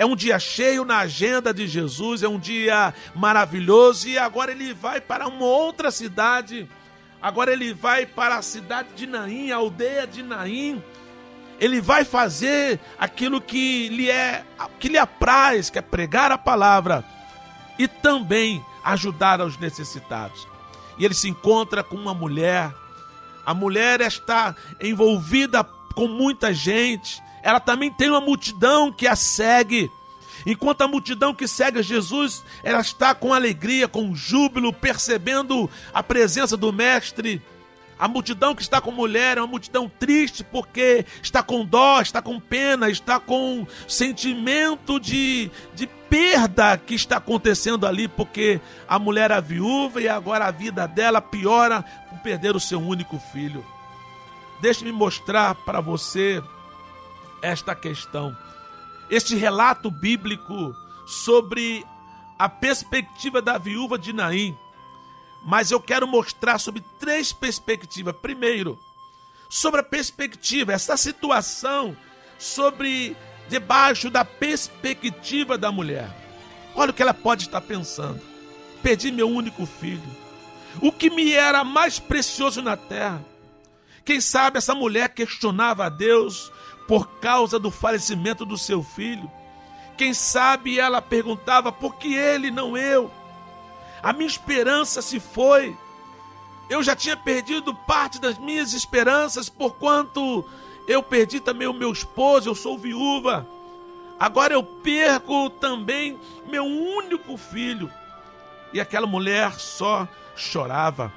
É 0.00 0.06
um 0.06 0.16
dia 0.16 0.38
cheio 0.38 0.82
na 0.82 1.00
agenda 1.00 1.52
de 1.52 1.68
Jesus, 1.68 2.22
é 2.22 2.26
um 2.26 2.38
dia 2.38 2.94
maravilhoso 3.14 4.08
e 4.08 4.16
agora 4.16 4.50
ele 4.50 4.72
vai 4.72 4.98
para 4.98 5.28
uma 5.28 5.44
outra 5.44 5.90
cidade. 5.90 6.66
Agora 7.20 7.52
ele 7.52 7.74
vai 7.74 8.06
para 8.06 8.36
a 8.36 8.40
cidade 8.40 8.94
de 8.96 9.06
Naim, 9.06 9.52
a 9.52 9.56
aldeia 9.56 10.06
de 10.06 10.22
Naim. 10.22 10.82
Ele 11.60 11.82
vai 11.82 12.02
fazer 12.02 12.80
aquilo 12.98 13.42
que 13.42 13.90
lhe 13.90 14.08
é 14.08 14.42
que 14.78 14.88
lhe 14.88 14.96
apraz, 14.96 15.68
que 15.68 15.78
é 15.78 15.82
pregar 15.82 16.32
a 16.32 16.38
palavra 16.38 17.04
e 17.78 17.86
também 17.86 18.64
ajudar 18.82 19.38
aos 19.42 19.58
necessitados. 19.58 20.48
E 20.96 21.04
ele 21.04 21.12
se 21.12 21.28
encontra 21.28 21.84
com 21.84 21.96
uma 21.96 22.14
mulher. 22.14 22.72
A 23.44 23.52
mulher 23.52 24.00
está 24.00 24.56
envolvida 24.80 25.62
com 25.94 26.08
muita 26.08 26.54
gente 26.54 27.22
ela 27.42 27.60
também 27.60 27.90
tem 27.90 28.10
uma 28.10 28.20
multidão 28.20 28.92
que 28.92 29.06
a 29.06 29.16
segue. 29.16 29.90
Enquanto 30.46 30.82
a 30.82 30.88
multidão 30.88 31.34
que 31.34 31.46
segue 31.46 31.82
Jesus, 31.82 32.42
ela 32.62 32.80
está 32.80 33.14
com 33.14 33.34
alegria, 33.34 33.86
com 33.86 34.14
júbilo, 34.14 34.72
percebendo 34.72 35.68
a 35.92 36.02
presença 36.02 36.56
do 36.56 36.72
Mestre. 36.72 37.42
A 37.98 38.08
multidão 38.08 38.54
que 38.54 38.62
está 38.62 38.80
com 38.80 38.90
mulher 38.90 39.36
é 39.36 39.42
uma 39.42 39.46
multidão 39.46 39.86
triste 39.86 40.42
porque 40.42 41.04
está 41.22 41.42
com 41.42 41.66
dó, 41.66 42.00
está 42.00 42.22
com 42.22 42.40
pena, 42.40 42.88
está 42.88 43.20
com 43.20 43.66
sentimento 43.86 44.98
de, 44.98 45.50
de 45.74 45.86
perda 45.86 46.78
que 46.78 46.94
está 46.94 47.18
acontecendo 47.18 47.86
ali, 47.86 48.08
porque 48.08 48.58
a 48.88 48.98
mulher 48.98 49.30
é 49.30 49.38
viúva 49.38 50.00
e 50.00 50.08
agora 50.08 50.46
a 50.46 50.50
vida 50.50 50.88
dela 50.88 51.20
piora 51.20 51.84
por 52.08 52.20
perder 52.20 52.56
o 52.56 52.60
seu 52.60 52.80
único 52.80 53.18
filho. 53.18 53.62
Deixe-me 54.62 54.92
mostrar 54.92 55.54
para 55.54 55.82
você 55.82 56.42
esta 57.42 57.74
questão. 57.74 58.36
Este 59.08 59.34
relato 59.34 59.90
bíblico 59.90 60.74
sobre 61.06 61.84
a 62.38 62.48
perspectiva 62.48 63.42
da 63.42 63.58
viúva 63.58 63.98
de 63.98 64.12
Naim. 64.12 64.56
Mas 65.44 65.70
eu 65.70 65.80
quero 65.80 66.06
mostrar 66.06 66.58
sobre 66.58 66.82
três 66.98 67.32
perspectivas. 67.32 68.14
Primeiro, 68.16 68.78
sobre 69.48 69.80
a 69.80 69.84
perspectiva, 69.84 70.72
essa 70.72 70.96
situação 70.96 71.96
sobre 72.38 73.16
debaixo 73.48 74.08
da 74.08 74.24
perspectiva 74.24 75.58
da 75.58 75.72
mulher. 75.72 76.08
Olha 76.74 76.90
o 76.90 76.94
que 76.94 77.02
ela 77.02 77.12
pode 77.12 77.44
estar 77.44 77.60
pensando. 77.60 78.20
Perdi 78.82 79.10
meu 79.10 79.28
único 79.28 79.66
filho. 79.66 80.16
O 80.80 80.92
que 80.92 81.10
me 81.10 81.32
era 81.32 81.64
mais 81.64 81.98
precioso 81.98 82.62
na 82.62 82.76
terra. 82.76 83.24
Quem 84.04 84.20
sabe 84.20 84.58
essa 84.58 84.74
mulher 84.74 85.10
questionava 85.10 85.84
a 85.84 85.88
Deus 85.88 86.50
por 86.90 87.06
causa 87.20 87.56
do 87.56 87.70
falecimento 87.70 88.44
do 88.44 88.58
seu 88.58 88.82
filho. 88.82 89.30
Quem 89.96 90.12
sabe 90.12 90.80
ela 90.80 91.00
perguntava 91.00 91.70
por 91.70 91.94
que 91.94 92.16
ele, 92.16 92.50
não 92.50 92.76
eu. 92.76 93.08
A 94.02 94.12
minha 94.12 94.26
esperança 94.26 95.00
se 95.00 95.20
foi. 95.20 95.76
Eu 96.68 96.82
já 96.82 96.96
tinha 96.96 97.16
perdido 97.16 97.72
parte 97.72 98.20
das 98.20 98.36
minhas 98.38 98.72
esperanças, 98.72 99.48
porquanto 99.48 100.44
eu 100.88 101.00
perdi 101.00 101.38
também 101.38 101.68
o 101.68 101.72
meu 101.72 101.92
esposo, 101.92 102.50
eu 102.50 102.56
sou 102.56 102.76
viúva. 102.76 103.46
Agora 104.18 104.54
eu 104.54 104.64
perco 104.64 105.48
também 105.48 106.18
meu 106.44 106.64
único 106.64 107.36
filho. 107.36 107.88
E 108.72 108.80
aquela 108.80 109.06
mulher 109.06 109.52
só 109.60 110.08
chorava. 110.34 111.12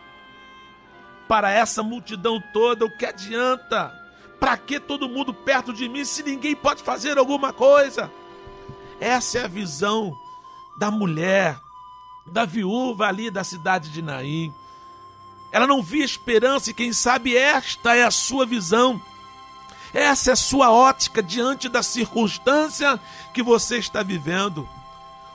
Para 1.28 1.50
essa 1.50 1.82
multidão 1.82 2.40
toda, 2.54 2.86
o 2.86 2.96
que 2.96 3.08
adianta? 3.08 4.03
Para 4.44 4.58
que 4.58 4.78
todo 4.78 5.08
mundo 5.08 5.34
perto 5.34 5.72
de 5.72 5.88
mim 5.88 6.04
se 6.04 6.22
ninguém 6.22 6.54
pode 6.54 6.84
fazer 6.84 7.18
alguma 7.18 7.54
coisa? 7.54 8.12
Essa 9.00 9.38
é 9.38 9.46
a 9.46 9.48
visão 9.48 10.14
da 10.78 10.92
mulher, 10.92 11.58
da 12.28 12.44
viúva 12.44 13.08
ali 13.08 13.32
da 13.32 13.42
cidade 13.46 13.90
de 13.90 14.02
Naim. 14.02 14.54
Ela 15.50 15.66
não 15.66 15.82
via 15.82 16.04
esperança 16.04 16.70
e 16.70 16.74
quem 16.74 16.92
sabe 16.92 17.38
esta 17.38 17.96
é 17.96 18.04
a 18.04 18.12
sua 18.12 18.46
visão. 18.46 19.02
Essa 19.94 20.32
é 20.32 20.34
a 20.34 20.36
sua 20.36 20.70
ótica 20.70 21.24
diante 21.24 21.70
da 21.70 21.82
circunstância 21.82 23.00
que 23.34 23.42
você 23.42 23.78
está 23.78 24.04
vivendo. 24.04 24.68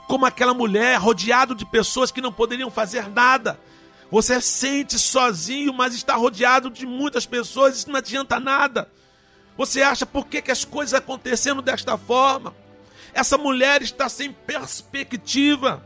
Como 0.07 0.23
aquela 0.23 0.53
mulher 0.53 0.99
rodeado 0.99 1.55
de 1.55 1.65
pessoas 1.65 2.11
que 2.11 2.21
não 2.21 2.31
poderiam 2.31 2.69
fazer 2.69 3.09
nada. 3.09 3.59
Você 4.11 4.39
sente 4.39 4.99
sozinho, 4.99 5.73
mas 5.73 5.95
está 5.95 6.13
rodeado 6.15 6.69
de 6.69 6.85
muitas 6.85 7.25
pessoas, 7.25 7.75
isso 7.75 7.89
não 7.89 7.97
adianta 7.97 8.39
nada. 8.39 8.87
Você 9.59 9.81
acha 9.81 10.05
por 10.05 10.25
que, 10.25 10.41
que 10.41 10.51
as 10.51 10.63
coisas 10.63 10.93
acontecendo 10.93 11.61
desta 11.61 11.97
forma? 11.97 12.55
Essa 13.13 13.37
mulher 13.37 13.81
está 13.81 14.07
sem 14.07 14.31
perspectiva. 14.31 15.83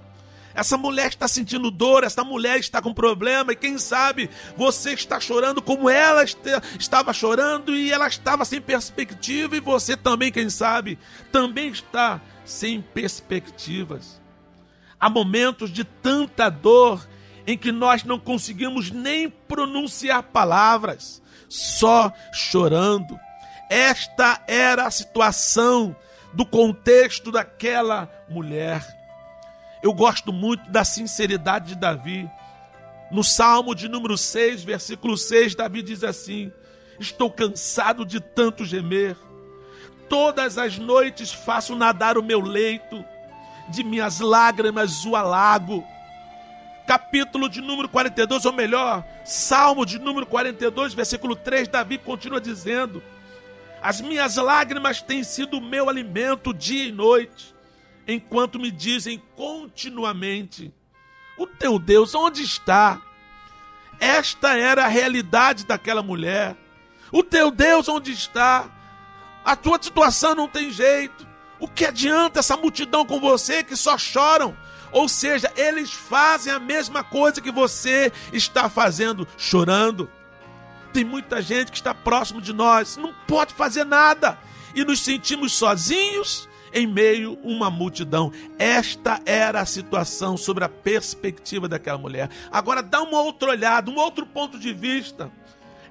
Essa 0.53 0.77
mulher 0.77 1.07
está 1.07 1.27
sentindo 1.27 1.71
dor, 1.71 2.03
essa 2.03 2.23
mulher 2.23 2.59
está 2.59 2.79
com 2.83 2.93
problema, 2.93 3.51
e 3.51 3.55
quem 3.55 3.79
sabe 3.79 4.29
você 4.55 4.93
está 4.93 5.19
chorando 5.19 5.59
como 5.59 5.89
ela 5.89 6.23
estava 6.23 7.11
chorando 7.11 7.75
e 7.75 7.91
ela 7.91 8.05
estava 8.07 8.45
sem 8.45 8.61
perspectiva, 8.61 9.57
e 9.57 9.59
você 9.59 9.97
também, 9.97 10.31
quem 10.31 10.51
sabe, 10.51 10.99
também 11.31 11.69
está 11.69 12.21
sem 12.45 12.79
perspectivas. 12.79 14.21
Há 14.99 15.09
momentos 15.09 15.71
de 15.71 15.83
tanta 15.83 16.47
dor 16.47 17.03
em 17.47 17.57
que 17.57 17.71
nós 17.71 18.03
não 18.03 18.19
conseguimos 18.19 18.91
nem 18.91 19.31
pronunciar 19.31 20.21
palavras, 20.21 21.23
só 21.49 22.13
chorando. 22.31 23.19
Esta 23.73 24.39
era 24.45 24.85
a 24.85 24.91
situação 24.91 25.95
do 26.31 26.45
contexto 26.45 27.31
daquela 27.31 28.07
mulher. 28.29 28.85
Eu 29.81 29.91
gosto 29.91 30.31
muito 30.31 30.69
da 30.69 30.83
sinceridade 30.83 31.69
de 31.69 31.75
Davi. 31.75 32.29
No 33.09 33.23
Salmo 33.23 33.73
de 33.73 33.89
número 33.89 34.15
6, 34.15 34.63
versículo 34.63 35.17
6, 35.17 35.55
Davi 35.55 35.81
diz 35.81 36.03
assim: 36.03 36.53
Estou 36.99 37.31
cansado 37.31 38.05
de 38.05 38.19
tanto 38.19 38.63
gemer. 38.63 39.17
Todas 40.07 40.59
as 40.59 40.77
noites 40.77 41.33
faço 41.33 41.75
nadar 41.75 42.15
o 42.15 42.21
meu 42.21 42.41
leito, 42.41 43.03
de 43.69 43.83
minhas 43.83 44.19
lágrimas 44.19 45.03
o 45.03 45.15
alago. 45.15 45.83
Capítulo 46.85 47.49
de 47.49 47.59
número 47.59 47.89
42, 47.89 48.45
ou 48.45 48.53
melhor, 48.53 49.03
Salmo 49.25 49.83
de 49.83 49.97
número 49.97 50.27
42, 50.27 50.93
versículo 50.93 51.35
3, 51.35 51.67
Davi 51.67 51.97
continua 51.97 52.39
dizendo: 52.39 53.01
As 53.83 53.99
minhas 53.99 54.37
lágrimas 54.37 55.01
têm 55.01 55.25
sido 55.25 55.57
o 55.57 55.61
meu 55.61 55.89
alimento 55.89 56.53
dia 56.53 56.85
e 56.85 56.91
noite 56.91 57.53
enquanto 58.07 58.57
me 58.57 58.71
dizem 58.71 59.21
continuamente: 59.35 60.73
O 61.37 61.45
teu 61.45 61.77
Deus 61.77 62.15
onde 62.15 62.41
está? 62.41 63.01
Esta 63.99 64.57
era 64.57 64.85
a 64.85 64.87
realidade 64.87 65.65
daquela 65.65 66.01
mulher. 66.01 66.55
O 67.11 67.21
teu 67.21 67.51
Deus 67.51 67.89
onde 67.89 68.13
está? 68.13 68.71
A 69.43 69.53
tua 69.53 69.77
situação 69.81 70.33
não 70.33 70.47
tem 70.47 70.71
jeito. 70.71 71.27
O 71.59 71.67
que 71.67 71.85
adianta 71.85 72.39
essa 72.39 72.55
multidão 72.55 73.05
com 73.05 73.19
você 73.19 73.65
que 73.65 73.75
só 73.75 73.97
choram? 73.97 74.55
Ou 74.93 75.09
seja, 75.09 75.51
eles 75.57 75.91
fazem 75.91 76.53
a 76.53 76.59
mesma 76.59 77.03
coisa 77.03 77.41
que 77.41 77.51
você 77.51 78.13
está 78.31 78.69
fazendo, 78.69 79.27
chorando. 79.37 80.09
Tem 80.93 81.03
muita 81.03 81.41
gente 81.41 81.71
que 81.71 81.77
está 81.77 81.93
próximo 81.93 82.39
de 82.39 82.53
nós, 82.53 82.97
não 82.97 83.13
pode 83.27 83.53
fazer 83.53 83.83
nada 83.83 84.37
e 84.75 84.83
nos 84.83 85.01
sentimos 85.01 85.53
sozinhos 85.53 86.47
em 86.73 86.87
meio 86.87 87.37
a 87.43 87.47
uma 87.47 87.69
multidão. 87.69 88.31
Esta 88.57 89.21
era 89.25 89.61
a 89.61 89.65
situação 89.65 90.35
sobre 90.35 90.63
a 90.63 90.69
perspectiva 90.69 91.67
daquela 91.67 91.97
mulher. 91.97 92.29
Agora 92.51 92.81
dá 92.81 93.01
uma 93.01 93.21
outra 93.21 93.49
olhada, 93.49 93.91
um 93.91 93.97
outro 93.97 94.25
ponto 94.25 94.57
de 94.57 94.73
vista. 94.73 95.31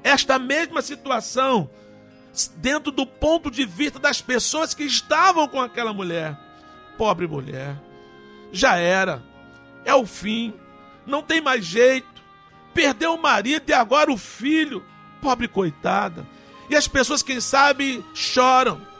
Esta 0.02 0.38
mesma 0.38 0.82
situação 0.82 1.70
dentro 2.56 2.90
do 2.90 3.06
ponto 3.06 3.50
de 3.50 3.64
vista 3.64 3.98
das 3.98 4.20
pessoas 4.20 4.74
que 4.74 4.84
estavam 4.84 5.46
com 5.46 5.60
aquela 5.60 5.92
mulher. 5.92 6.36
Pobre 6.98 7.26
mulher. 7.26 7.76
Já 8.50 8.76
era. 8.76 9.22
É 9.84 9.94
o 9.94 10.06
fim. 10.06 10.52
Não 11.06 11.22
tem 11.22 11.40
mais 11.40 11.64
jeito. 11.64 12.06
Perdeu 12.74 13.14
o 13.14 13.22
marido 13.22 13.68
e 13.68 13.72
agora 13.72 14.10
o 14.10 14.16
filho. 14.16 14.84
Pobre 15.22 15.48
coitada. 15.48 16.26
E 16.68 16.76
as 16.76 16.86
pessoas, 16.86 17.22
quem 17.22 17.40
sabe, 17.40 18.04
choram 18.12 18.92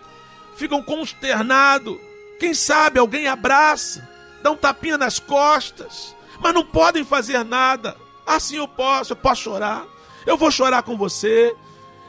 ficam 0.57 0.83
consternados. 0.83 1.99
Quem 2.39 2.55
sabe 2.55 2.99
alguém 2.99 3.27
abraça, 3.27 4.09
dá 4.43 4.51
um 4.51 4.57
tapinha 4.57 4.99
nas 4.99 5.19
costas, 5.19 6.15
mas 6.41 6.55
não 6.55 6.65
podem 6.65 7.05
fazer 7.05 7.45
nada. 7.45 7.97
Assim 8.27 8.57
eu 8.57 8.69
posso, 8.69 9.13
eu 9.13 9.17
posso 9.17 9.43
chorar. 9.43 9.85
Eu 10.25 10.37
vou 10.37 10.51
chorar 10.51 10.83
com 10.83 10.97
você. 10.97 11.55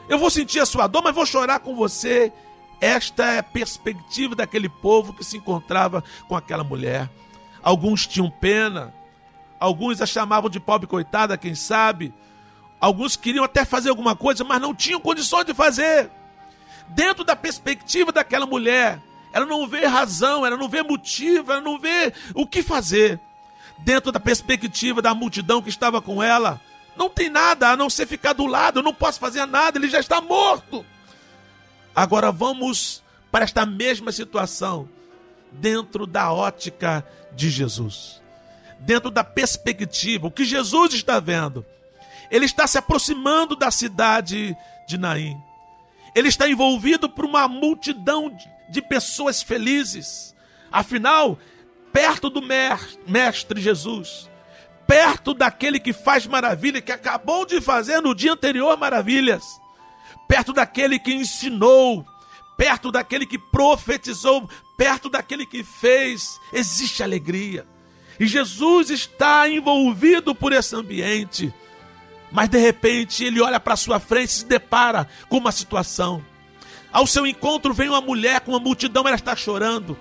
Eu 0.08 0.18
vou 0.18 0.30
sentir 0.30 0.60
a 0.60 0.66
sua 0.66 0.86
dor, 0.86 1.02
mas 1.02 1.14
vou 1.14 1.26
chorar 1.26 1.60
com 1.60 1.74
você. 1.74 2.32
Esta 2.80 3.24
é 3.24 3.38
a 3.38 3.42
perspectiva 3.42 4.34
daquele 4.34 4.68
povo 4.68 5.12
que 5.12 5.24
se 5.24 5.36
encontrava 5.36 6.02
com 6.28 6.36
aquela 6.36 6.62
mulher. 6.64 7.08
Alguns 7.62 8.06
tinham 8.06 8.30
pena, 8.30 8.92
alguns 9.58 10.02
a 10.02 10.06
chamavam 10.06 10.50
de 10.50 10.60
pobre 10.60 10.86
coitada, 10.86 11.38
quem 11.38 11.54
sabe. 11.54 12.12
Alguns 12.80 13.16
queriam 13.16 13.44
até 13.44 13.64
fazer 13.64 13.90
alguma 13.90 14.14
coisa, 14.14 14.44
mas 14.44 14.60
não 14.60 14.74
tinham 14.74 15.00
condições 15.00 15.44
de 15.44 15.54
fazer 15.54 16.10
dentro 16.88 17.24
da 17.24 17.34
perspectiva 17.34 18.12
daquela 18.12 18.46
mulher. 18.46 19.00
Ela 19.32 19.46
não 19.46 19.66
vê 19.66 19.86
razão, 19.86 20.46
ela 20.46 20.56
não 20.56 20.68
vê 20.68 20.82
motivo, 20.82 21.52
ela 21.52 21.60
não 21.60 21.78
vê 21.78 22.12
o 22.34 22.46
que 22.46 22.62
fazer. 22.62 23.18
Dentro 23.78 24.12
da 24.12 24.20
perspectiva 24.20 25.02
da 25.02 25.14
multidão 25.14 25.60
que 25.60 25.68
estava 25.68 26.00
com 26.00 26.22
ela, 26.22 26.60
não 26.96 27.10
tem 27.10 27.28
nada 27.28 27.70
a 27.70 27.76
não 27.76 27.90
ser 27.90 28.06
ficar 28.06 28.32
do 28.32 28.46
lado, 28.46 28.78
eu 28.78 28.82
não 28.82 28.94
posso 28.94 29.18
fazer 29.18 29.44
nada, 29.46 29.78
ele 29.78 29.88
já 29.88 29.98
está 29.98 30.20
morto. 30.20 30.86
Agora 31.94 32.30
vamos 32.30 33.02
para 33.32 33.44
esta 33.44 33.66
mesma 33.66 34.12
situação, 34.12 34.88
dentro 35.50 36.06
da 36.06 36.32
ótica 36.32 37.04
de 37.32 37.50
Jesus, 37.50 38.22
dentro 38.78 39.10
da 39.10 39.24
perspectiva, 39.24 40.28
o 40.28 40.30
que 40.30 40.44
Jesus 40.44 40.94
está 40.94 41.18
vendo. 41.18 41.66
Ele 42.34 42.46
está 42.46 42.66
se 42.66 42.76
aproximando 42.76 43.54
da 43.54 43.70
cidade 43.70 44.56
de 44.88 44.98
Naim. 44.98 45.40
Ele 46.16 46.26
está 46.26 46.48
envolvido 46.48 47.08
por 47.08 47.24
uma 47.24 47.46
multidão 47.46 48.36
de 48.68 48.82
pessoas 48.82 49.40
felizes. 49.40 50.34
Afinal, 50.68 51.38
perto 51.92 52.28
do 52.28 52.42
Mestre 53.06 53.60
Jesus, 53.60 54.28
perto 54.84 55.32
daquele 55.32 55.78
que 55.78 55.92
faz 55.92 56.26
maravilha, 56.26 56.82
que 56.82 56.90
acabou 56.90 57.46
de 57.46 57.60
fazer 57.60 58.00
no 58.00 58.12
dia 58.12 58.32
anterior 58.32 58.76
maravilhas, 58.76 59.44
perto 60.26 60.52
daquele 60.52 60.98
que 60.98 61.14
ensinou, 61.14 62.04
perto 62.56 62.90
daquele 62.90 63.26
que 63.26 63.38
profetizou, 63.38 64.50
perto 64.76 65.08
daquele 65.08 65.46
que 65.46 65.62
fez, 65.62 66.36
existe 66.52 67.00
alegria. 67.00 67.64
E 68.18 68.26
Jesus 68.26 68.90
está 68.90 69.48
envolvido 69.48 70.34
por 70.34 70.52
esse 70.52 70.74
ambiente. 70.74 71.54
Mas 72.34 72.48
de 72.48 72.58
repente 72.58 73.22
ele 73.22 73.40
olha 73.40 73.60
para 73.60 73.76
sua 73.76 74.00
frente 74.00 74.30
e 74.30 74.32
se 74.32 74.44
depara 74.44 75.06
com 75.28 75.38
uma 75.38 75.52
situação. 75.52 76.20
Ao 76.92 77.06
seu 77.06 77.24
encontro 77.24 77.72
vem 77.72 77.88
uma 77.88 78.00
mulher 78.00 78.40
com 78.40 78.50
uma 78.50 78.58
multidão, 78.58 79.06
ela 79.06 79.14
está 79.14 79.36
chorando. 79.36 79.96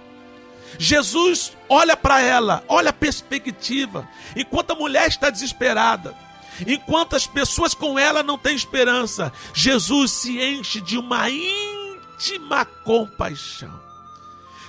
Jesus 0.79 1.55
olha 1.69 1.95
para 1.95 2.21
ela, 2.21 2.63
olha 2.67 2.89
a 2.89 2.93
perspectiva. 2.93 4.09
Enquanto 4.35 4.71
a 4.71 4.75
mulher 4.75 5.07
está 5.07 5.29
desesperada, 5.29 6.17
enquanto 6.65 7.15
as 7.15 7.27
pessoas 7.27 7.75
com 7.75 7.99
ela 7.99 8.23
não 8.23 8.39
têm 8.39 8.55
esperança, 8.55 9.31
Jesus 9.53 10.09
se 10.09 10.41
enche 10.41 10.81
de 10.81 10.97
uma 10.97 11.29
íntima 11.29 12.65
compaixão. 12.65 13.79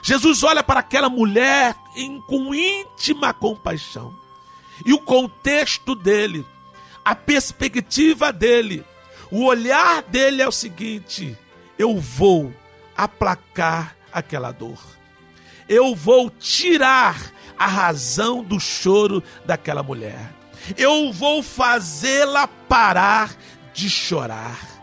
Jesus 0.02 0.42
olha 0.42 0.62
para 0.62 0.80
aquela 0.80 1.08
mulher 1.08 1.74
com 2.26 2.54
íntima 2.54 3.32
compaixão. 3.32 4.14
E 4.84 4.92
o 4.92 4.98
contexto 4.98 5.94
dele 5.94 6.44
a 7.04 7.14
perspectiva 7.14 8.32
dele, 8.32 8.84
o 9.30 9.44
olhar 9.44 10.02
dele 10.02 10.40
é 10.40 10.48
o 10.48 10.52
seguinte: 10.52 11.36
eu 11.78 11.98
vou 11.98 12.52
aplacar 12.96 13.96
aquela 14.12 14.52
dor. 14.52 14.78
Eu 15.68 15.94
vou 15.94 16.30
tirar 16.30 17.32
a 17.58 17.66
razão 17.66 18.42
do 18.42 18.60
choro 18.60 19.22
daquela 19.44 19.82
mulher. 19.82 20.32
Eu 20.76 21.12
vou 21.12 21.42
fazê-la 21.42 22.46
parar 22.46 23.34
de 23.72 23.90
chorar. 23.90 24.74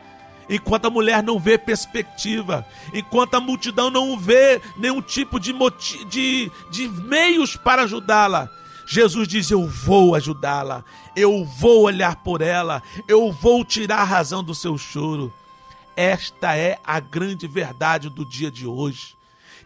Enquanto 0.49 0.85
a 0.85 0.89
mulher 0.89 1.23
não 1.23 1.39
vê 1.39 1.57
perspectiva, 1.57 2.65
enquanto 2.93 3.35
a 3.35 3.39
multidão 3.39 3.89
não 3.89 4.19
vê 4.19 4.59
nenhum 4.77 5.01
tipo 5.01 5.39
de, 5.39 5.53
de, 6.09 6.51
de 6.69 6.89
meios 6.89 7.55
para 7.55 7.83
ajudá-la, 7.83 8.49
Jesus 8.91 9.25
diz: 9.25 9.49
Eu 9.49 9.65
vou 9.65 10.15
ajudá-la, 10.15 10.83
eu 11.15 11.45
vou 11.45 11.83
olhar 11.83 12.17
por 12.17 12.41
ela, 12.41 12.83
eu 13.07 13.31
vou 13.31 13.63
tirar 13.63 13.99
a 13.99 14.03
razão 14.03 14.43
do 14.43 14.53
seu 14.53 14.77
choro. 14.77 15.33
Esta 15.95 16.57
é 16.57 16.77
a 16.83 16.99
grande 16.99 17.47
verdade 17.47 18.09
do 18.09 18.25
dia 18.25 18.51
de 18.51 18.67
hoje. 18.67 19.15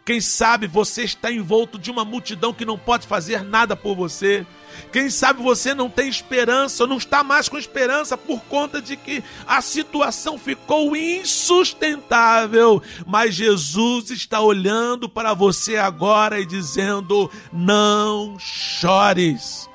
Quem 0.06 0.22
sabe 0.22 0.68
você 0.68 1.02
está 1.02 1.32
envolto 1.32 1.80
de 1.80 1.90
uma 1.90 2.06
multidão 2.06 2.54
que 2.54 2.64
não 2.64 2.78
pode 2.78 3.08
fazer 3.08 3.44
nada 3.44 3.76
por 3.76 3.96
você. 3.96 4.46
Quem 4.92 5.10
sabe 5.10 5.42
você 5.42 5.74
não 5.74 5.90
tem 5.90 6.08
esperança, 6.08 6.84
ou 6.84 6.88
não 6.88 6.98
está 6.98 7.24
mais 7.24 7.50
com 7.50 7.58
esperança 7.58 8.16
por 8.16 8.40
conta 8.42 8.80
de 8.80 8.96
que 8.96 9.24
a 9.48 9.62
situação 9.64 10.38
ficou 10.38 10.96
insustentável. 10.96 12.84
Mas 13.08 13.34
Jesus 13.34 14.12
está 14.12 14.40
olhando 14.42 15.10
para 15.10 15.34
você 15.34 15.78
agora 15.78 16.40
e 16.40 16.46
dizendo: 16.46 17.32
não 17.52 18.38
chores. 18.38 19.68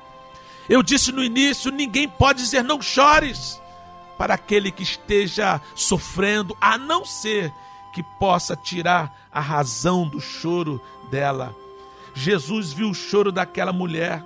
Eu 0.69 0.81
disse 0.81 1.11
no 1.11 1.21
início: 1.21 1.73
ninguém 1.73 2.07
pode 2.07 2.41
dizer 2.41 2.63
não 2.63 2.81
chores 2.81 3.59
para 4.17 4.35
aquele 4.35 4.71
que 4.71 4.83
esteja 4.83 5.59
sofrendo, 5.75 6.55
a 6.61 6.77
não 6.77 7.03
ser 7.03 7.51
que 7.91 8.03
possa 8.19 8.55
tirar 8.55 9.13
a 9.31 9.39
razão 9.39 10.07
do 10.07 10.19
choro 10.19 10.81
dela. 11.09 11.55
Jesus 12.13 12.73
viu 12.73 12.89
o 12.89 12.95
choro 12.95 13.31
daquela 13.31 13.71
mulher, 13.71 14.23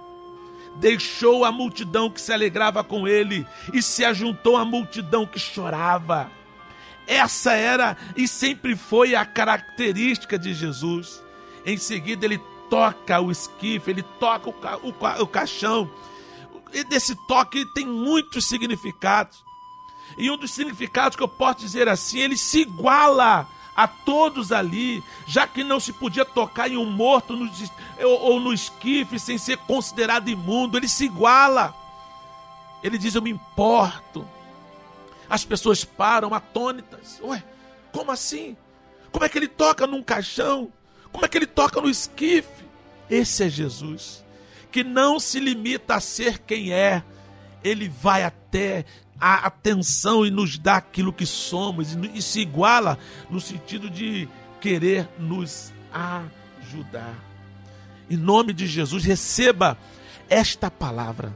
deixou 0.75 1.45
a 1.45 1.51
multidão 1.51 2.10
que 2.10 2.19
se 2.19 2.34
alegrava 2.34 2.84
com 2.84 3.08
ele 3.08 3.45
e 3.73 3.82
se 3.82 4.04
ajuntou 4.04 4.58
à 4.58 4.65
multidão 4.65 5.25
que 5.25 5.39
chorava. 5.39 6.30
Essa 7.08 7.54
era 7.54 7.95
e 8.15 8.28
sempre 8.28 8.75
foi 8.75 9.15
a 9.15 9.25
característica 9.25 10.39
de 10.39 10.54
Jesus. 10.54 11.23
Em 11.65 11.78
seguida, 11.78 12.25
ele 12.25 12.39
toca 12.69 13.19
o 13.19 13.32
esquife, 13.32 13.91
ele 13.91 14.04
toca 14.19 14.49
o, 14.49 14.54
ca 14.54 14.78
o, 14.78 14.93
ca 14.93 15.21
o 15.21 15.28
caixão. 15.28 15.89
E 16.73 16.84
desse 16.84 17.15
toque 17.28 17.65
tem 17.73 17.86
muitos 17.86 18.47
significados. 18.47 19.45
E 20.17 20.30
um 20.30 20.38
dos 20.38 20.51
significados 20.51 21.15
que 21.15 21.23
eu 21.23 21.28
posso 21.28 21.60
dizer 21.60 21.88
assim, 21.88 22.19
ele 22.19 22.38
se 22.38 22.62
iguala 22.62 23.47
a 23.75 23.88
todos 23.88 24.51
ali, 24.51 25.03
já 25.27 25.45
que 25.45 25.63
não 25.63 25.79
se 25.79 25.91
podia 25.91 26.23
tocar 26.23 26.69
em 26.69 26.77
um 26.77 26.85
morto 26.85 27.35
no, 27.35 27.51
ou, 28.01 28.21
ou 28.21 28.39
no 28.39 28.53
esquife 28.53 29.19
sem 29.19 29.38
ser 29.38 29.57
considerado 29.57 30.29
imundo, 30.29 30.77
ele 30.77 30.88
se 30.88 31.05
iguala. 31.05 31.75
Ele 32.81 32.97
diz: 32.97 33.15
Eu 33.15 33.21
me 33.21 33.31
importo. 33.31 34.27
As 35.29 35.43
pessoas 35.43 35.83
param 35.83 36.33
atônitas. 36.33 37.19
Ué, 37.21 37.43
como 37.91 38.11
assim? 38.11 38.55
Como 39.11 39.25
é 39.25 39.29
que 39.29 39.38
ele 39.38 39.47
toca 39.47 39.88
num 39.88 40.03
caixão? 40.03 40.71
Como 41.11 41.25
é 41.25 41.27
que 41.27 41.38
ele 41.38 41.47
toca 41.47 41.81
no 41.81 41.89
esquife? 41.89 42.65
Esse 43.09 43.45
é 43.45 43.49
Jesus, 43.49 44.23
que 44.71 44.84
não 44.84 45.19
se 45.19 45.39
limita 45.39 45.95
a 45.95 45.99
ser 45.99 46.39
quem 46.39 46.73
é, 46.73 47.03
ele 47.63 47.88
vai 47.88 48.23
até 48.23 48.86
a 49.20 49.47
atenção 49.47 50.26
e 50.26 50.32
nos 50.32 50.57
dá 50.57 50.78
aquilo 50.78 51.13
que 51.13 51.26
somos 51.26 51.97
e, 52.13 52.22
se 52.22 52.41
iguala 52.41 52.97
no 53.30 53.39
sentido 53.39 53.89
de 53.89 54.28
querer 54.59 55.07
nos 55.18 55.74
ajudar. 55.91 57.16
Em 58.09 58.18
nome 58.18 58.53
de 58.53 58.68
Jesus, 58.68 59.03
receba 59.03 59.78
esta 60.30 60.70
palavra. 60.70 61.36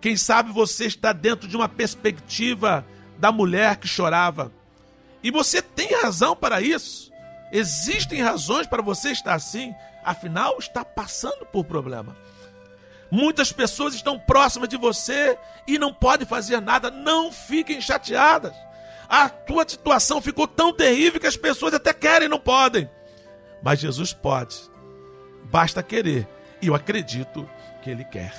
Quem 0.00 0.16
sabe 0.16 0.50
você 0.50 0.86
está 0.86 1.12
dentro 1.12 1.46
de 1.46 1.56
uma 1.56 1.68
perspectiva 1.68 2.84
da 3.18 3.30
mulher 3.30 3.76
que 3.76 3.86
chorava. 3.86 4.50
E 5.22 5.30
você 5.30 5.60
tem 5.60 5.92
razão 6.00 6.34
para 6.34 6.62
isso. 6.62 7.12
Existem 7.52 8.22
razões 8.22 8.66
para 8.66 8.82
você 8.82 9.10
estar 9.10 9.34
assim. 9.34 9.74
Afinal, 10.02 10.56
está 10.58 10.84
passando 10.84 11.44
por 11.52 11.64
problema. 11.64 12.16
Muitas 13.10 13.50
pessoas 13.50 13.94
estão 13.94 14.18
próximas 14.18 14.68
de 14.68 14.76
você 14.76 15.36
e 15.66 15.78
não 15.78 15.92
podem 15.92 16.26
fazer 16.26 16.60
nada. 16.60 16.90
Não 16.90 17.32
fiquem 17.32 17.80
chateadas. 17.80 18.54
A 19.08 19.28
tua 19.28 19.68
situação 19.68 20.22
ficou 20.22 20.46
tão 20.46 20.72
terrível 20.72 21.20
que 21.20 21.26
as 21.26 21.36
pessoas 21.36 21.74
até 21.74 21.92
querem 21.92 22.26
e 22.26 22.28
não 22.28 22.38
podem. 22.38 22.88
Mas 23.60 23.80
Jesus 23.80 24.12
pode. 24.12 24.56
Basta 25.44 25.82
querer. 25.82 26.28
E 26.62 26.68
eu 26.68 26.74
acredito 26.74 27.48
que 27.82 27.90
Ele 27.90 28.04
quer. 28.04 28.32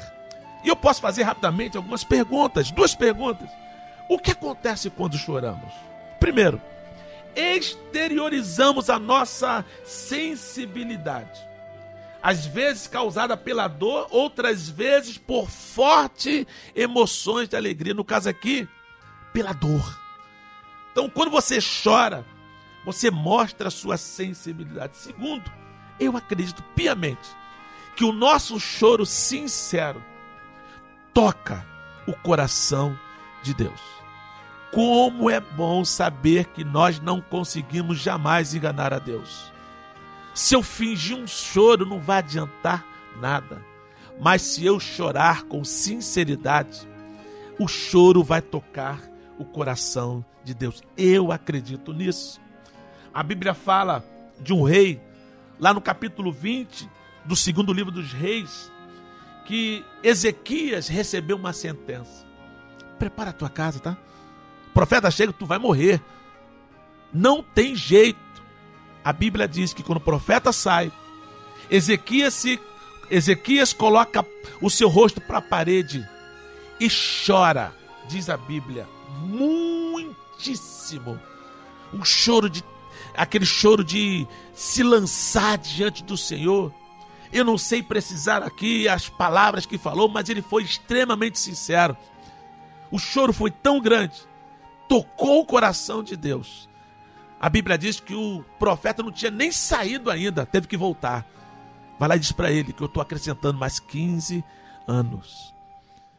E 0.63 0.69
eu 0.69 0.75
posso 0.75 1.01
fazer 1.01 1.23
rapidamente 1.23 1.75
algumas 1.75 2.05
perguntas. 2.05 2.71
Duas 2.71 2.95
perguntas. 2.95 3.49
O 4.07 4.17
que 4.17 4.31
acontece 4.31 4.89
quando 4.89 5.17
choramos? 5.17 5.73
Primeiro, 6.19 6.61
exteriorizamos 7.35 8.89
a 8.89 8.97
nossa 8.97 9.65
sensibilidade 9.83 11.50
às 12.21 12.45
vezes 12.45 12.87
causada 12.87 13.35
pela 13.35 13.67
dor, 13.67 14.07
outras 14.11 14.69
vezes 14.69 15.17
por 15.17 15.49
fortes 15.49 16.45
emoções 16.75 17.49
de 17.49 17.55
alegria. 17.55 17.93
No 17.93 18.05
caso 18.05 18.29
aqui, 18.29 18.67
pela 19.33 19.53
dor. 19.53 19.99
Então, 20.91 21.09
quando 21.09 21.31
você 21.31 21.59
chora, 21.83 22.25
você 22.85 23.09
mostra 23.09 23.69
a 23.69 23.71
sua 23.71 23.97
sensibilidade. 23.97 24.97
Segundo, 24.97 25.51
eu 25.99 26.17
acredito 26.17 26.63
piamente 26.75 27.29
que 27.95 28.03
o 28.03 28.11
nosso 28.11 28.59
choro 28.59 29.05
sincero 29.05 30.03
toca 31.13 31.65
o 32.07 32.13
coração 32.13 32.97
de 33.43 33.53
Deus. 33.53 33.79
Como 34.71 35.29
é 35.29 35.39
bom 35.39 35.83
saber 35.83 36.45
que 36.45 36.63
nós 36.63 36.99
não 36.99 37.19
conseguimos 37.19 37.99
jamais 37.99 38.53
enganar 38.53 38.93
a 38.93 38.99
Deus. 38.99 39.51
Se 40.41 40.55
eu 40.55 40.63
fingir 40.63 41.15
um 41.15 41.27
choro, 41.27 41.85
não 41.85 41.99
vai 41.99 42.17
adiantar 42.17 42.83
nada. 43.19 43.63
Mas 44.19 44.41
se 44.41 44.65
eu 44.65 44.79
chorar 44.79 45.43
com 45.43 45.63
sinceridade, 45.63 46.89
o 47.59 47.67
choro 47.67 48.23
vai 48.23 48.41
tocar 48.41 48.99
o 49.37 49.45
coração 49.45 50.25
de 50.43 50.55
Deus. 50.55 50.81
Eu 50.97 51.31
acredito 51.31 51.93
nisso. 51.93 52.41
A 53.13 53.21
Bíblia 53.21 53.53
fala 53.53 54.03
de 54.39 54.51
um 54.51 54.63
rei, 54.63 54.99
lá 55.59 55.75
no 55.75 55.79
capítulo 55.79 56.31
20 56.31 56.89
do 57.23 57.35
segundo 57.35 57.71
livro 57.71 57.91
dos 57.91 58.11
reis, 58.11 58.71
que 59.45 59.85
Ezequias 60.01 60.87
recebeu 60.87 61.37
uma 61.37 61.53
sentença. 61.53 62.25
Prepara 62.97 63.29
a 63.29 63.33
tua 63.33 63.49
casa, 63.49 63.79
tá? 63.79 63.95
O 64.69 64.73
profeta 64.73 65.11
chega, 65.11 65.31
tu 65.31 65.45
vai 65.45 65.59
morrer. 65.59 66.01
Não 67.13 67.43
tem 67.43 67.75
jeito 67.75 68.30
a 69.03 69.11
Bíblia 69.11 69.47
diz 69.47 69.73
que 69.73 69.83
quando 69.83 69.97
o 69.97 70.01
profeta 70.01 70.51
sai, 70.51 70.91
Ezequias, 71.69 72.33
se, 72.33 72.59
Ezequias 73.09 73.73
coloca 73.73 74.25
o 74.61 74.69
seu 74.69 74.89
rosto 74.89 75.19
para 75.21 75.39
a 75.39 75.41
parede 75.41 76.07
e 76.79 76.87
chora, 76.89 77.73
diz 78.07 78.29
a 78.29 78.37
Bíblia, 78.37 78.87
muitíssimo. 79.21 81.19
Um 81.93 82.05
choro 82.05 82.49
de 82.49 82.63
aquele 83.15 83.45
choro 83.45 83.83
de 83.83 84.27
se 84.53 84.83
lançar 84.83 85.57
diante 85.57 86.03
do 86.03 86.17
Senhor. 86.17 86.73
Eu 87.31 87.45
não 87.45 87.57
sei 87.57 87.81
precisar 87.81 88.43
aqui 88.43 88.87
as 88.87 89.09
palavras 89.09 89.65
que 89.65 89.77
falou, 89.77 90.07
mas 90.09 90.29
ele 90.29 90.41
foi 90.41 90.63
extremamente 90.63 91.39
sincero. 91.39 91.95
O 92.89 92.99
choro 92.99 93.31
foi 93.31 93.49
tão 93.49 93.79
grande, 93.79 94.15
tocou 94.87 95.39
o 95.39 95.45
coração 95.45 96.03
de 96.03 96.17
Deus, 96.17 96.67
a 97.41 97.49
Bíblia 97.49 97.75
diz 97.75 97.99
que 97.99 98.13
o 98.13 98.45
profeta 98.59 99.01
não 99.01 99.11
tinha 99.11 99.31
nem 99.31 99.51
saído 99.51 100.11
ainda, 100.11 100.45
teve 100.45 100.67
que 100.67 100.77
voltar. 100.77 101.25
Vai 101.97 102.07
lá 102.07 102.15
e 102.15 102.19
diz 102.19 102.31
para 102.31 102.51
ele 102.51 102.71
que 102.71 102.83
eu 102.83 102.85
estou 102.85 103.01
acrescentando 103.01 103.57
mais 103.57 103.79
15 103.79 104.43
anos. 104.87 105.51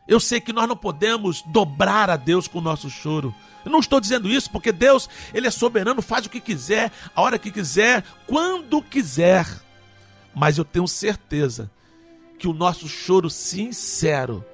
Eu 0.09 0.19
sei 0.19 0.41
que 0.41 0.53
nós 0.53 0.67
não 0.67 0.77
podemos 0.77 1.41
dobrar 1.43 2.11
a 2.11 2.17
Deus 2.17 2.49
com 2.49 2.59
o 2.59 2.63
nosso 2.63 2.91
choro. 2.91 3.33
Eu 3.65 3.71
não 3.71 3.79
estou 3.79 4.01
dizendo 4.01 4.29
isso 4.29 4.51
porque 4.51 4.73
Deus, 4.73 5.09
ele 5.33 5.47
é 5.47 5.51
soberano, 5.53 6.03
faz 6.03 6.27
o 6.27 6.29
que 6.29 6.41
quiser, 6.41 6.91
a 7.15 7.23
hora 7.23 7.39
que 7.39 7.53
quiser, 7.53 8.03
quando 8.27 8.83
quiser. 8.83 9.47
Mas 10.35 10.59
eu 10.59 10.65
tenho 10.65 10.89
certeza 10.89 11.71
que 12.37 12.49
o 12.49 12.53
nosso 12.53 12.89
choro 12.89 13.31
sincero 13.31 14.45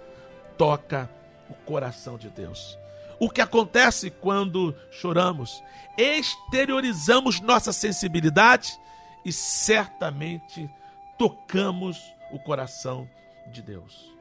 toca 0.58 1.10
o 1.48 1.54
coração 1.54 2.18
de 2.18 2.28
Deus. 2.28 2.76
O 3.20 3.28
que 3.28 3.40
acontece 3.40 4.10
quando 4.10 4.74
choramos? 4.90 5.62
Exteriorizamos 5.96 7.40
nossa 7.40 7.72
sensibilidade 7.72 8.78
e 9.24 9.32
certamente 9.32 10.70
tocamos 11.18 11.98
o 12.30 12.38
coração 12.38 13.08
de 13.48 13.60
Deus. 13.60 14.12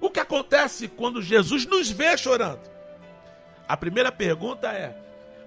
O 0.00 0.10
que 0.10 0.20
acontece 0.20 0.88
quando 0.88 1.20
Jesus 1.20 1.66
nos 1.66 1.90
vê 1.90 2.16
chorando? 2.16 2.68
A 3.68 3.76
primeira 3.76 4.10
pergunta 4.10 4.68
é: 4.72 4.96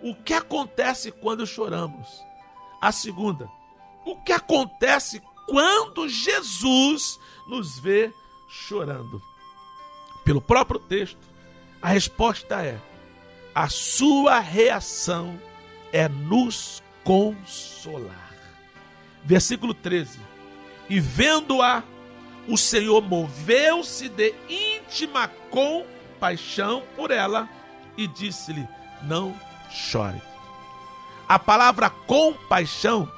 o 0.02 0.14
que 0.14 0.34
acontece 0.34 1.12
quando 1.12 1.48
choramos? 1.48 2.24
A 2.82 2.92
segunda, 2.92 3.50
o 4.06 4.16
que 4.18 4.32
acontece 4.32 5.22
quando 5.48 6.08
Jesus 6.08 7.20
nos 7.48 7.80
vê 7.80 8.14
chorando? 8.48 9.22
Pelo 10.24 10.42
próprio 10.42 10.80
texto, 10.80 11.28
a 11.82 11.90
resposta 11.90 12.62
é: 12.64 12.80
a 13.54 13.68
sua 13.70 14.40
reação 14.40 15.40
é 15.92 16.08
nos 16.08 16.84
consolar. 17.04 18.34
Versículo 19.24 19.74
13. 19.74 20.20
E 20.90 21.00
vendo-a, 21.00 21.84
o 22.48 22.58
Senhor 22.58 23.02
moveu-se 23.02 24.10
de 24.10 24.34
íntima 24.50 25.28
compaixão 25.50 26.84
por 26.96 27.12
ela 27.12 27.48
e 27.98 28.08
disse-lhe: 28.08 28.68
Não 29.04 29.36
chore. 29.70 30.22
A 31.28 31.38
palavra 31.38 31.90
compaixão, 31.90 33.12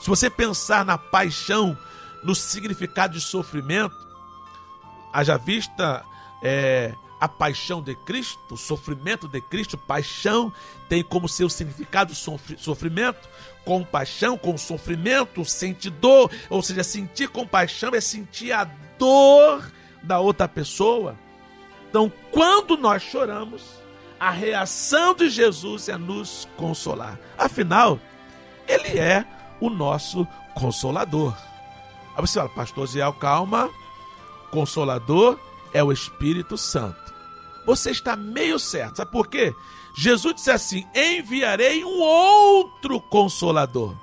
se 0.00 0.08
você 0.08 0.30
pensar 0.30 0.84
na 0.84 0.96
paixão, 0.96 1.76
no 2.22 2.34
significado 2.34 3.14
de 3.14 3.20
sofrimento, 3.20 3.96
haja 5.12 5.36
vista 5.36 6.04
é, 6.42 6.94
a 7.20 7.28
paixão 7.28 7.82
de 7.82 7.94
Cristo, 7.94 8.54
o 8.54 8.56
sofrimento 8.56 9.26
de 9.26 9.40
Cristo, 9.40 9.78
paixão 9.78 10.52
tem 10.88 11.02
como 11.02 11.28
seu 11.28 11.48
significado 11.48 12.14
sofrimento, 12.14 13.28
compaixão 13.64 14.36
com 14.36 14.56
sofrimento, 14.56 15.44
sentir 15.44 15.90
dor, 15.90 16.30
ou 16.48 16.62
seja, 16.62 16.84
sentir 16.84 17.28
compaixão 17.28 17.94
é 17.94 18.00
sentir 18.00 18.52
a 18.52 18.64
dor 18.98 19.70
da 20.02 20.20
outra 20.20 20.46
pessoa. 20.46 21.16
Então, 21.88 22.12
quando 22.30 22.76
nós 22.76 23.02
choramos, 23.02 23.62
a 24.20 24.30
reação 24.30 25.14
de 25.14 25.28
Jesus 25.28 25.88
é 25.88 25.96
nos 25.96 26.46
consolar. 26.56 27.18
Afinal, 27.38 27.98
ele 28.68 28.98
é 28.98 29.24
o 29.60 29.70
nosso 29.70 30.26
consolador. 30.54 31.36
Aí 32.14 32.20
você 32.20 32.38
fala, 32.38 32.48
pastor 32.50 32.86
Zé, 32.86 33.00
calma, 33.18 33.70
consolador 34.50 35.38
é 35.72 35.82
o 35.82 35.92
Espírito 35.92 36.56
Santo. 36.56 37.05
Você 37.66 37.90
está 37.90 38.14
meio 38.14 38.58
certo, 38.58 38.98
sabe 38.98 39.10
por 39.10 39.26
quê? 39.26 39.52
Jesus 39.96 40.36
disse 40.36 40.50
assim: 40.50 40.86
enviarei 40.94 41.84
um 41.84 42.00
outro 42.00 43.00
consolador. 43.00 43.94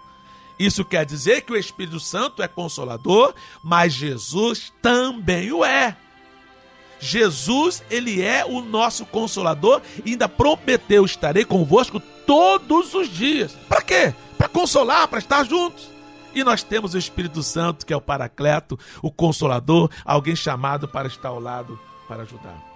Isso 0.60 0.84
quer 0.84 1.06
dizer 1.06 1.42
que 1.42 1.54
o 1.54 1.58
Espírito 1.58 2.00
Santo 2.00 2.44
é 2.44 2.48
consolador, 2.48 3.34
mas 3.64 3.94
Jesus 3.94 4.72
também 4.82 5.52
o 5.52 5.64
é. 5.64 5.98
Jesus, 7.00 7.84
ele 7.90 8.22
é 8.22 8.46
o 8.46 8.62
nosso 8.62 9.06
consolador 9.06 9.82
e 10.06 10.12
ainda 10.12 10.28
prometeu: 10.28 11.06
estarei 11.06 11.46
convosco 11.46 12.00
todos 12.26 12.94
os 12.94 13.10
dias. 13.10 13.54
Para 13.68 13.82
quê? 13.82 14.14
Para 14.38 14.48
consolar, 14.48 15.08
para 15.08 15.20
estar 15.20 15.44
juntos. 15.46 15.90
E 16.34 16.44
nós 16.44 16.64
temos 16.64 16.94
o 16.94 16.98
Espírito 16.98 17.44
Santo, 17.44 17.86
que 17.86 17.94
é 17.94 17.96
o 17.96 18.02
Paracleto, 18.02 18.80
o 19.02 19.12
Consolador, 19.12 19.90
alguém 20.04 20.36
chamado 20.36 20.88
para 20.88 21.08
estar 21.08 21.30
ao 21.30 21.40
lado 21.40 21.80
para 22.08 22.24
ajudar. 22.24 22.73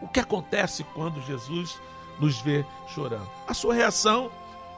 O 0.00 0.08
que 0.08 0.20
acontece 0.20 0.84
quando 0.94 1.22
Jesus 1.22 1.78
nos 2.18 2.40
vê 2.40 2.64
chorando? 2.88 3.28
A 3.46 3.54
sua 3.54 3.74
reação 3.74 4.30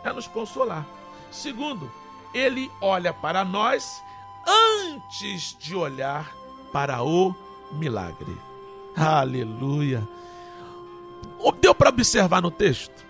é 0.02 0.12
nos 0.12 0.26
consolar. 0.26 0.86
Segundo, 1.30 1.90
ele 2.32 2.70
olha 2.80 3.12
para 3.12 3.44
nós 3.44 4.02
antes 4.46 5.56
de 5.58 5.74
olhar 5.74 6.34
para 6.72 7.02
o 7.02 7.34
milagre. 7.72 8.36
Aleluia. 8.96 10.06
Deu 11.60 11.74
para 11.74 11.90
observar 11.90 12.40
no 12.40 12.50
texto? 12.50 13.04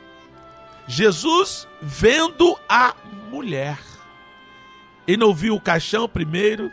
Jesus 0.86 1.68
vendo 1.80 2.58
a 2.68 2.94
mulher. 3.30 3.78
Ele 5.06 5.16
não 5.16 5.34
viu 5.34 5.54
o 5.54 5.61
caixão 5.61 6.08
primeiro, 6.08 6.70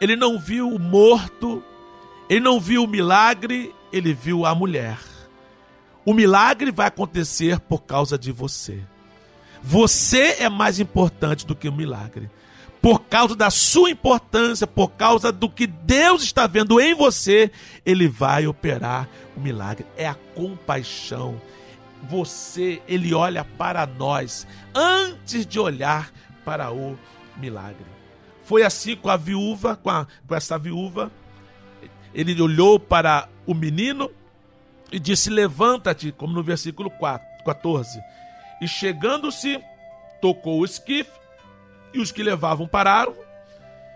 ele 0.00 0.16
não 0.16 0.38
viu 0.38 0.68
o 0.68 0.78
morto, 0.78 1.62
ele 2.28 2.40
não 2.40 2.60
viu 2.60 2.84
o 2.84 2.88
milagre, 2.88 3.74
ele 3.96 4.12
viu 4.12 4.44
a 4.44 4.54
mulher. 4.54 4.98
O 6.04 6.12
milagre 6.12 6.70
vai 6.70 6.86
acontecer 6.86 7.58
por 7.60 7.82
causa 7.82 8.18
de 8.18 8.30
você. 8.30 8.80
Você 9.62 10.36
é 10.38 10.48
mais 10.48 10.78
importante 10.78 11.46
do 11.46 11.56
que 11.56 11.68
o 11.68 11.72
milagre. 11.72 12.30
Por 12.80 13.00
causa 13.00 13.34
da 13.34 13.50
sua 13.50 13.90
importância, 13.90 14.66
por 14.66 14.92
causa 14.92 15.32
do 15.32 15.48
que 15.50 15.66
Deus 15.66 16.22
está 16.22 16.46
vendo 16.46 16.80
em 16.80 16.94
você, 16.94 17.50
ele 17.84 18.06
vai 18.06 18.46
operar 18.46 19.08
o 19.36 19.40
milagre. 19.40 19.86
É 19.96 20.06
a 20.06 20.14
compaixão. 20.14 21.40
Você, 22.08 22.80
ele 22.86 23.12
olha 23.12 23.44
para 23.44 23.86
nós 23.86 24.46
antes 24.72 25.44
de 25.44 25.58
olhar 25.58 26.12
para 26.44 26.70
o 26.70 26.96
milagre. 27.36 27.86
Foi 28.44 28.62
assim 28.62 28.94
com 28.94 29.08
a 29.08 29.16
viúva, 29.16 29.74
com, 29.74 29.90
a, 29.90 30.06
com 30.28 30.34
essa 30.34 30.56
viúva. 30.56 31.10
Ele 32.16 32.40
olhou 32.40 32.80
para 32.80 33.28
o 33.46 33.52
menino 33.52 34.10
e 34.90 34.98
disse: 34.98 35.28
Levanta-te, 35.28 36.10
como 36.12 36.32
no 36.32 36.42
versículo 36.42 36.90
4, 36.90 37.44
14. 37.44 38.02
E 38.62 38.66
chegando-se, 38.66 39.62
tocou 40.22 40.60
o 40.60 40.64
esquife, 40.64 41.12
e 41.92 42.00
os 42.00 42.10
que 42.10 42.22
levavam 42.22 42.66
pararam, 42.66 43.14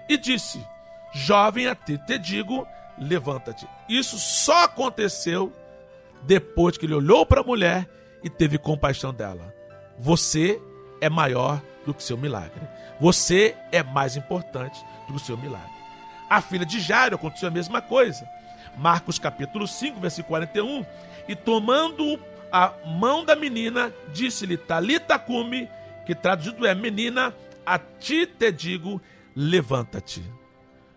e 0.07 0.19
disse: 0.19 0.63
Jovem, 1.15 1.67
a 1.67 1.75
ti 1.75 1.97
te 1.97 2.19
digo, 2.19 2.67
levanta-te. 2.99 3.67
Isso 3.89 4.19
só 4.19 4.65
aconteceu 4.65 5.51
depois 6.23 6.77
que 6.77 6.85
ele 6.85 6.95
olhou 6.95 7.25
para 7.25 7.41
a 7.41 7.45
mulher 7.45 7.89
e 8.23 8.29
teve 8.29 8.59
compaixão 8.59 9.15
dela. 9.15 9.55
Você 9.99 10.61
é 11.01 11.09
maior 11.09 11.63
do 11.87 11.95
que 11.95 12.03
seu 12.03 12.19
milagre. 12.19 12.69
Você 13.01 13.57
é 13.73 13.83
mais 13.83 14.15
importante 14.15 14.79
do 15.07 15.15
que 15.15 15.23
o 15.23 15.25
seu 15.25 15.39
milagre. 15.39 15.80
A 16.31 16.41
filha 16.41 16.65
de 16.65 16.79
Jairo 16.79 17.17
aconteceu 17.17 17.49
a 17.49 17.53
mesma 17.53 17.83
coisa. 17.83 18.25
Marcos 18.79 19.19
capítulo 19.19 19.67
5, 19.67 19.99
versículo 19.99 20.29
41. 20.29 20.87
E 21.27 21.35
tomando 21.35 22.21
a 22.53 22.73
mão 22.87 23.25
da 23.25 23.35
menina, 23.35 23.93
disse-lhe: 24.13 24.57
Talita 24.57 25.19
cume, 25.19 25.69
que 26.07 26.15
traduzido 26.15 26.65
é: 26.65 26.73
Menina, 26.73 27.35
a 27.67 27.79
ti 27.79 28.27
te 28.27 28.53
digo, 28.53 29.03
levanta-te. 29.35 30.23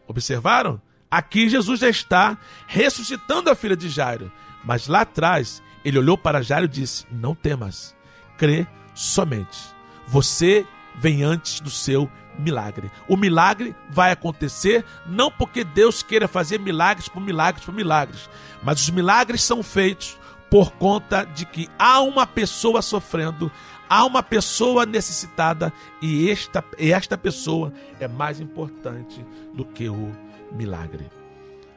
Observaram? 0.07 0.79
Aqui 1.09 1.49
Jesus 1.49 1.79
já 1.79 1.89
está 1.89 2.37
ressuscitando 2.67 3.49
a 3.49 3.55
filha 3.55 3.75
de 3.75 3.89
Jairo. 3.89 4.31
Mas 4.63 4.87
lá 4.87 5.01
atrás, 5.01 5.61
ele 5.83 5.97
olhou 5.97 6.17
para 6.17 6.43
Jairo 6.43 6.65
e 6.65 6.69
disse: 6.69 7.07
Não 7.11 7.33
temas, 7.33 7.95
crê 8.37 8.67
somente. 8.93 9.59
Você 10.07 10.65
vem 10.95 11.23
antes 11.23 11.59
do 11.59 11.69
seu 11.71 12.09
milagre. 12.37 12.91
O 13.07 13.15
milagre 13.15 13.75
vai 13.89 14.11
acontecer 14.11 14.85
não 15.05 15.31
porque 15.31 15.63
Deus 15.63 16.01
queira 16.01 16.27
fazer 16.27 16.59
milagres 16.59 17.07
por 17.07 17.21
milagres 17.21 17.65
por 17.65 17.73
milagres, 17.73 18.29
mas 18.61 18.81
os 18.81 18.89
milagres 18.89 19.43
são 19.43 19.61
feitos 19.61 20.17
por 20.49 20.71
conta 20.73 21.23
de 21.23 21.45
que 21.45 21.67
há 21.79 22.01
uma 22.01 22.27
pessoa 22.27 22.81
sofrendo, 22.81 23.51
há 23.89 24.05
uma 24.05 24.21
pessoa 24.21 24.85
necessitada 24.85 25.73
e 26.01 26.29
esta, 26.29 26.63
e 26.77 26.91
esta 26.91 27.17
pessoa 27.17 27.73
é 27.99 28.07
mais 28.07 28.39
importante 28.39 29.25
do 29.53 29.65
que 29.65 29.89
o 29.89 30.11
milagre. 30.51 31.09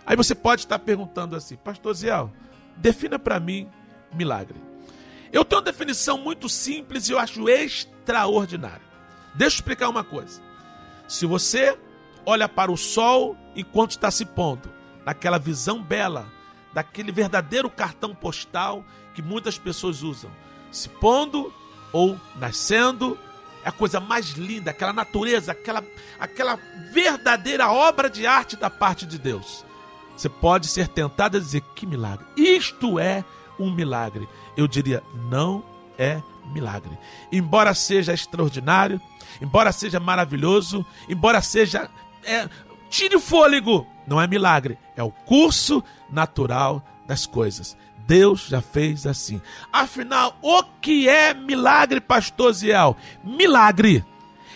Aí 0.05 0.15
você 0.15 0.35
pode 0.35 0.63
estar 0.63 0.79
perguntando 0.79 1.35
assim, 1.35 1.57
Pastor 1.57 1.95
Ziel, 1.95 2.31
defina 2.77 3.19
para 3.19 3.41
mim 3.41 3.69
milagre. 4.15 4.57
Eu 5.33 5.45
tenho 5.45 5.61
uma 5.61 5.65
definição 5.65 6.19
muito 6.19 6.49
simples 6.49 7.09
e 7.09 7.13
eu 7.13 7.19
acho 7.19 7.49
extraordinária. 7.49 8.87
Deixa 9.35 9.57
eu 9.57 9.59
explicar 9.59 9.89
uma 9.89 10.05
coisa. 10.05 10.46
Se 11.09 11.27
você 11.27 11.79
olha 12.25 12.49
para 12.49 12.73
o 12.73 12.77
sol 12.77 13.37
enquanto 13.55 13.93
está 13.93 14.11
se 14.11 14.25
pondo, 14.25 14.71
naquela 15.05 15.39
visão 15.39 15.83
bela, 15.83 16.27
daquele 16.73 17.13
verdadeiro 17.13 17.71
cartão 17.71 18.15
postal 18.15 18.85
que 19.15 19.23
muitas 19.23 19.59
pessoas 19.59 20.03
usam, 20.03 20.31
se 20.71 20.89
pondo 20.89 21.53
ou 21.93 22.19
nascendo, 22.37 23.19
é 23.65 23.69
a 23.69 23.73
coisa 23.73 23.99
mais 23.99 24.31
linda, 24.31 24.71
aquela 24.71 24.93
natureza, 24.93 25.53
aquela, 25.53 25.83
aquela 26.21 26.59
verdadeira 26.93 27.71
obra 27.71 28.11
de 28.11 28.27
arte 28.27 28.57
da 28.57 28.69
parte 28.69 29.07
de 29.07 29.19
Deus. 29.19 29.65
Você 30.17 30.29
pode 30.29 30.67
ser 30.69 30.89
tentado 30.89 31.37
a 31.37 31.41
dizer: 31.41 31.63
que 31.75 31.87
milagre! 31.87 32.25
Isto 32.37 32.99
é 32.99 33.25
um 33.59 33.75
milagre. 33.75 34.29
Eu 34.57 34.67
diria: 34.67 35.03
não 35.31 35.65
é. 35.99 36.23
Embora 37.31 37.75
seja 37.75 38.13
extraordinário, 38.13 39.01
embora 39.41 39.73
seja 39.73 40.01
maravilhoso, 40.01 40.85
embora 41.09 41.41
seja. 41.43 41.91
É, 42.25 42.49
tire 42.89 43.17
o 43.17 43.21
fôlego, 43.21 43.87
não 44.07 44.21
é 44.21 44.27
milagre, 44.27 44.79
é 44.97 45.03
o 45.03 45.11
curso 45.11 45.83
natural 46.11 46.83
das 47.07 47.27
coisas. 47.27 47.77
Deus 48.07 48.47
já 48.49 48.61
fez 48.61 49.07
assim. 49.07 49.41
Afinal, 49.73 50.37
o 50.41 50.63
que 50.81 51.09
é 51.09 51.35
milagre, 51.35 52.01
pastor 52.01 52.53
Ziel? 52.53 52.97
Milagre 53.23 54.05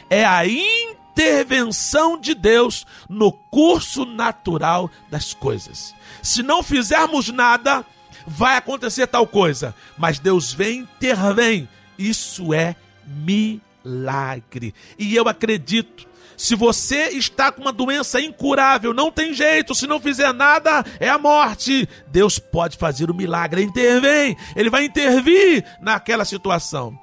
é 0.09 0.24
a 0.24 0.43
intervenção 0.47 2.18
de 2.18 2.34
Deus 2.34 2.86
no 3.09 3.32
curso 3.32 4.05
natural 4.05 4.88
das 5.11 5.34
coisas. 5.34 5.95
Se 6.22 6.43
não 6.43 6.62
fizermos 6.62 7.28
nada, 7.28 7.84
vai 8.26 8.57
acontecer 8.57 9.07
tal 9.07 9.26
coisa, 9.26 9.74
mas 9.99 10.18
Deus 10.18 10.53
vem, 10.53 10.80
intervém. 10.80 11.68
Isso 12.01 12.55
é 12.55 12.74
milagre. 13.07 14.74
E 14.98 15.14
eu 15.14 15.28
acredito. 15.28 16.09
Se 16.34 16.55
você 16.55 17.09
está 17.09 17.53
com 17.53 17.61
uma 17.61 17.72
doença 17.72 18.18
incurável, 18.18 18.94
não 18.94 19.12
tem 19.12 19.34
jeito, 19.34 19.74
se 19.74 19.86
não 19.86 20.01
fizer 20.01 20.32
nada, 20.32 20.82
é 20.98 21.07
a 21.07 21.18
morte. 21.18 21.86
Deus 22.07 22.38
pode 22.38 22.78
fazer 22.78 23.11
o 23.11 23.14
milagre, 23.14 23.61
ele 23.61 23.68
intervém, 23.68 24.34
ele 24.57 24.70
vai 24.70 24.86
intervir 24.86 25.62
naquela 25.82 26.24
situação. 26.24 26.98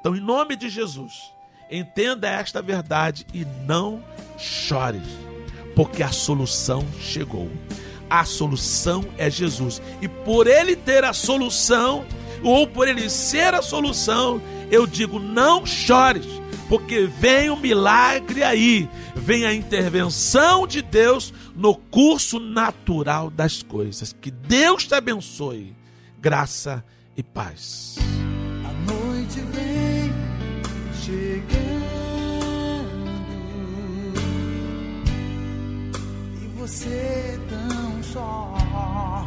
Então, 0.00 0.16
em 0.16 0.20
nome 0.20 0.56
de 0.56 0.70
Jesus, 0.70 1.34
entenda 1.70 2.30
esta 2.30 2.62
verdade 2.62 3.26
e 3.34 3.46
não 3.66 4.02
chore, 4.38 5.02
porque 5.76 6.02
a 6.02 6.10
solução 6.10 6.82
chegou. 6.98 7.50
A 8.08 8.24
solução 8.24 9.04
é 9.18 9.28
Jesus, 9.28 9.82
e 10.00 10.08
por 10.08 10.46
ele 10.46 10.74
ter 10.74 11.04
a 11.04 11.12
solução, 11.12 12.06
ou 12.42 12.66
por 12.66 12.88
ele 12.88 13.08
ser 13.08 13.54
a 13.54 13.62
solução, 13.62 14.40
eu 14.70 14.86
digo: 14.86 15.18
não 15.18 15.64
chores, 15.66 16.26
porque 16.68 17.06
vem 17.06 17.50
o 17.50 17.54
um 17.54 17.60
milagre 17.60 18.42
aí, 18.42 18.88
vem 19.14 19.46
a 19.46 19.54
intervenção 19.54 20.66
de 20.66 20.82
Deus 20.82 21.32
no 21.54 21.74
curso 21.74 22.38
natural 22.38 23.30
das 23.30 23.62
coisas. 23.62 24.12
Que 24.12 24.30
Deus 24.30 24.86
te 24.86 24.94
abençoe. 24.94 25.74
Graça 26.20 26.84
e 27.16 27.22
paz. 27.22 27.96
A 28.64 28.92
noite 28.92 29.40
vem 29.52 30.12
chegando 31.02 31.68
e 36.42 36.46
você 36.58 37.40
tão 37.48 38.02
só. 38.02 39.17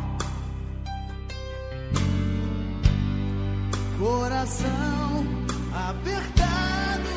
Coração 4.02 5.28
apertado, 5.72 7.08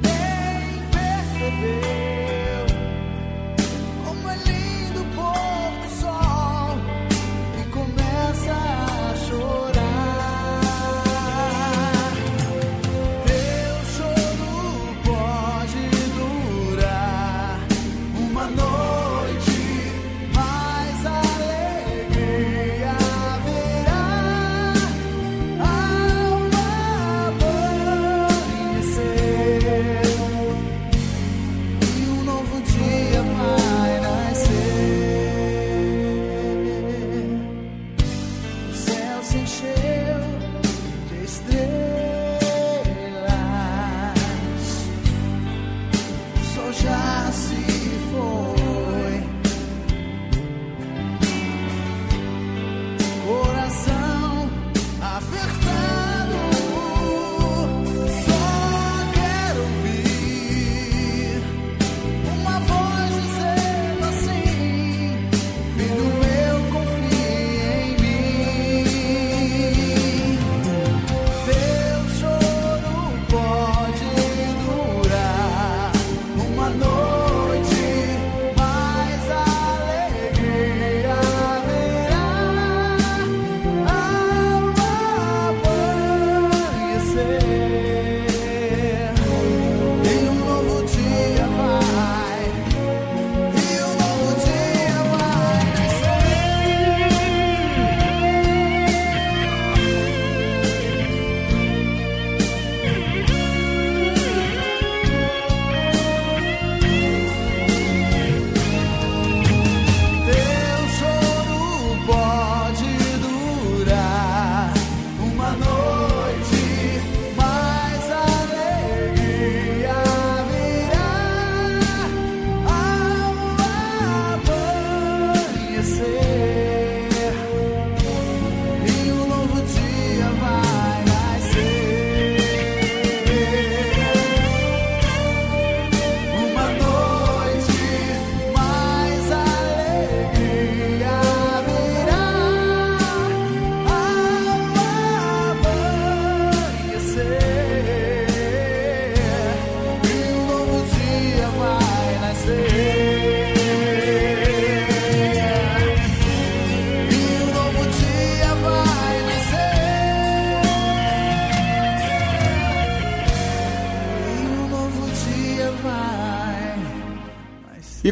nem 0.00 0.80
percebeu 0.90 2.23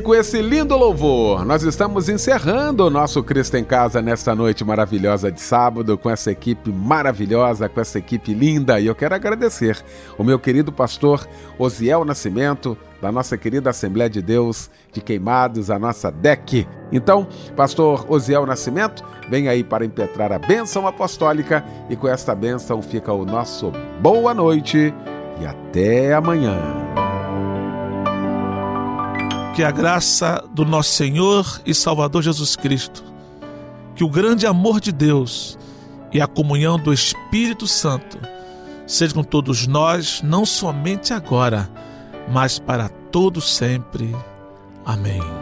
com 0.02 0.14
esse 0.14 0.42
lindo 0.42 0.76
louvor, 0.76 1.44
nós 1.44 1.62
estamos 1.62 2.08
encerrando 2.08 2.84
o 2.84 2.90
nosso 2.90 3.22
Cristo 3.22 3.56
em 3.56 3.64
Casa 3.64 4.02
nesta 4.02 4.34
noite 4.34 4.64
maravilhosa 4.64 5.30
de 5.30 5.40
sábado, 5.40 5.96
com 5.96 6.10
essa 6.10 6.32
equipe 6.32 6.72
maravilhosa, 6.72 7.68
com 7.68 7.80
essa 7.80 7.98
equipe 7.98 8.34
linda. 8.34 8.80
E 8.80 8.86
eu 8.86 8.94
quero 8.94 9.14
agradecer 9.14 9.82
o 10.18 10.24
meu 10.24 10.38
querido 10.38 10.72
pastor 10.72 11.26
Osiel 11.56 12.04
Nascimento, 12.04 12.76
da 13.00 13.12
nossa 13.12 13.36
querida 13.36 13.70
Assembleia 13.70 14.10
de 14.10 14.20
Deus 14.20 14.70
de 14.92 15.00
Queimados, 15.00 15.70
a 15.70 15.78
nossa 15.78 16.10
DEC. 16.10 16.66
Então, 16.90 17.26
pastor 17.56 18.04
Osiel 18.08 18.44
Nascimento, 18.44 19.04
vem 19.28 19.48
aí 19.48 19.62
para 19.62 19.84
impetrar 19.84 20.32
a 20.32 20.38
bênção 20.38 20.86
apostólica 20.86 21.64
e 21.88 21.96
com 21.96 22.08
esta 22.08 22.34
bênção 22.34 22.82
fica 22.82 23.12
o 23.12 23.24
nosso 23.24 23.72
boa 24.00 24.34
noite 24.34 24.92
e 25.40 25.46
até 25.46 26.12
amanhã. 26.12 27.01
Que 29.54 29.62
a 29.62 29.70
graça 29.70 30.42
do 30.52 30.64
nosso 30.64 30.92
Senhor 30.92 31.60
e 31.66 31.74
Salvador 31.74 32.22
Jesus 32.22 32.56
Cristo, 32.56 33.04
que 33.94 34.02
o 34.02 34.08
grande 34.08 34.46
amor 34.46 34.80
de 34.80 34.90
Deus 34.90 35.58
e 36.12 36.20
a 36.20 36.26
comunhão 36.26 36.78
do 36.78 36.92
Espírito 36.92 37.66
Santo 37.66 38.18
seja 38.86 39.14
com 39.14 39.22
todos 39.22 39.66
nós, 39.66 40.20
não 40.22 40.44
somente 40.44 41.12
agora, 41.12 41.70
mas 42.30 42.58
para 42.58 42.88
todos 42.88 43.56
sempre. 43.56 44.14
Amém. 44.84 45.41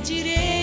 Direito 0.00 0.55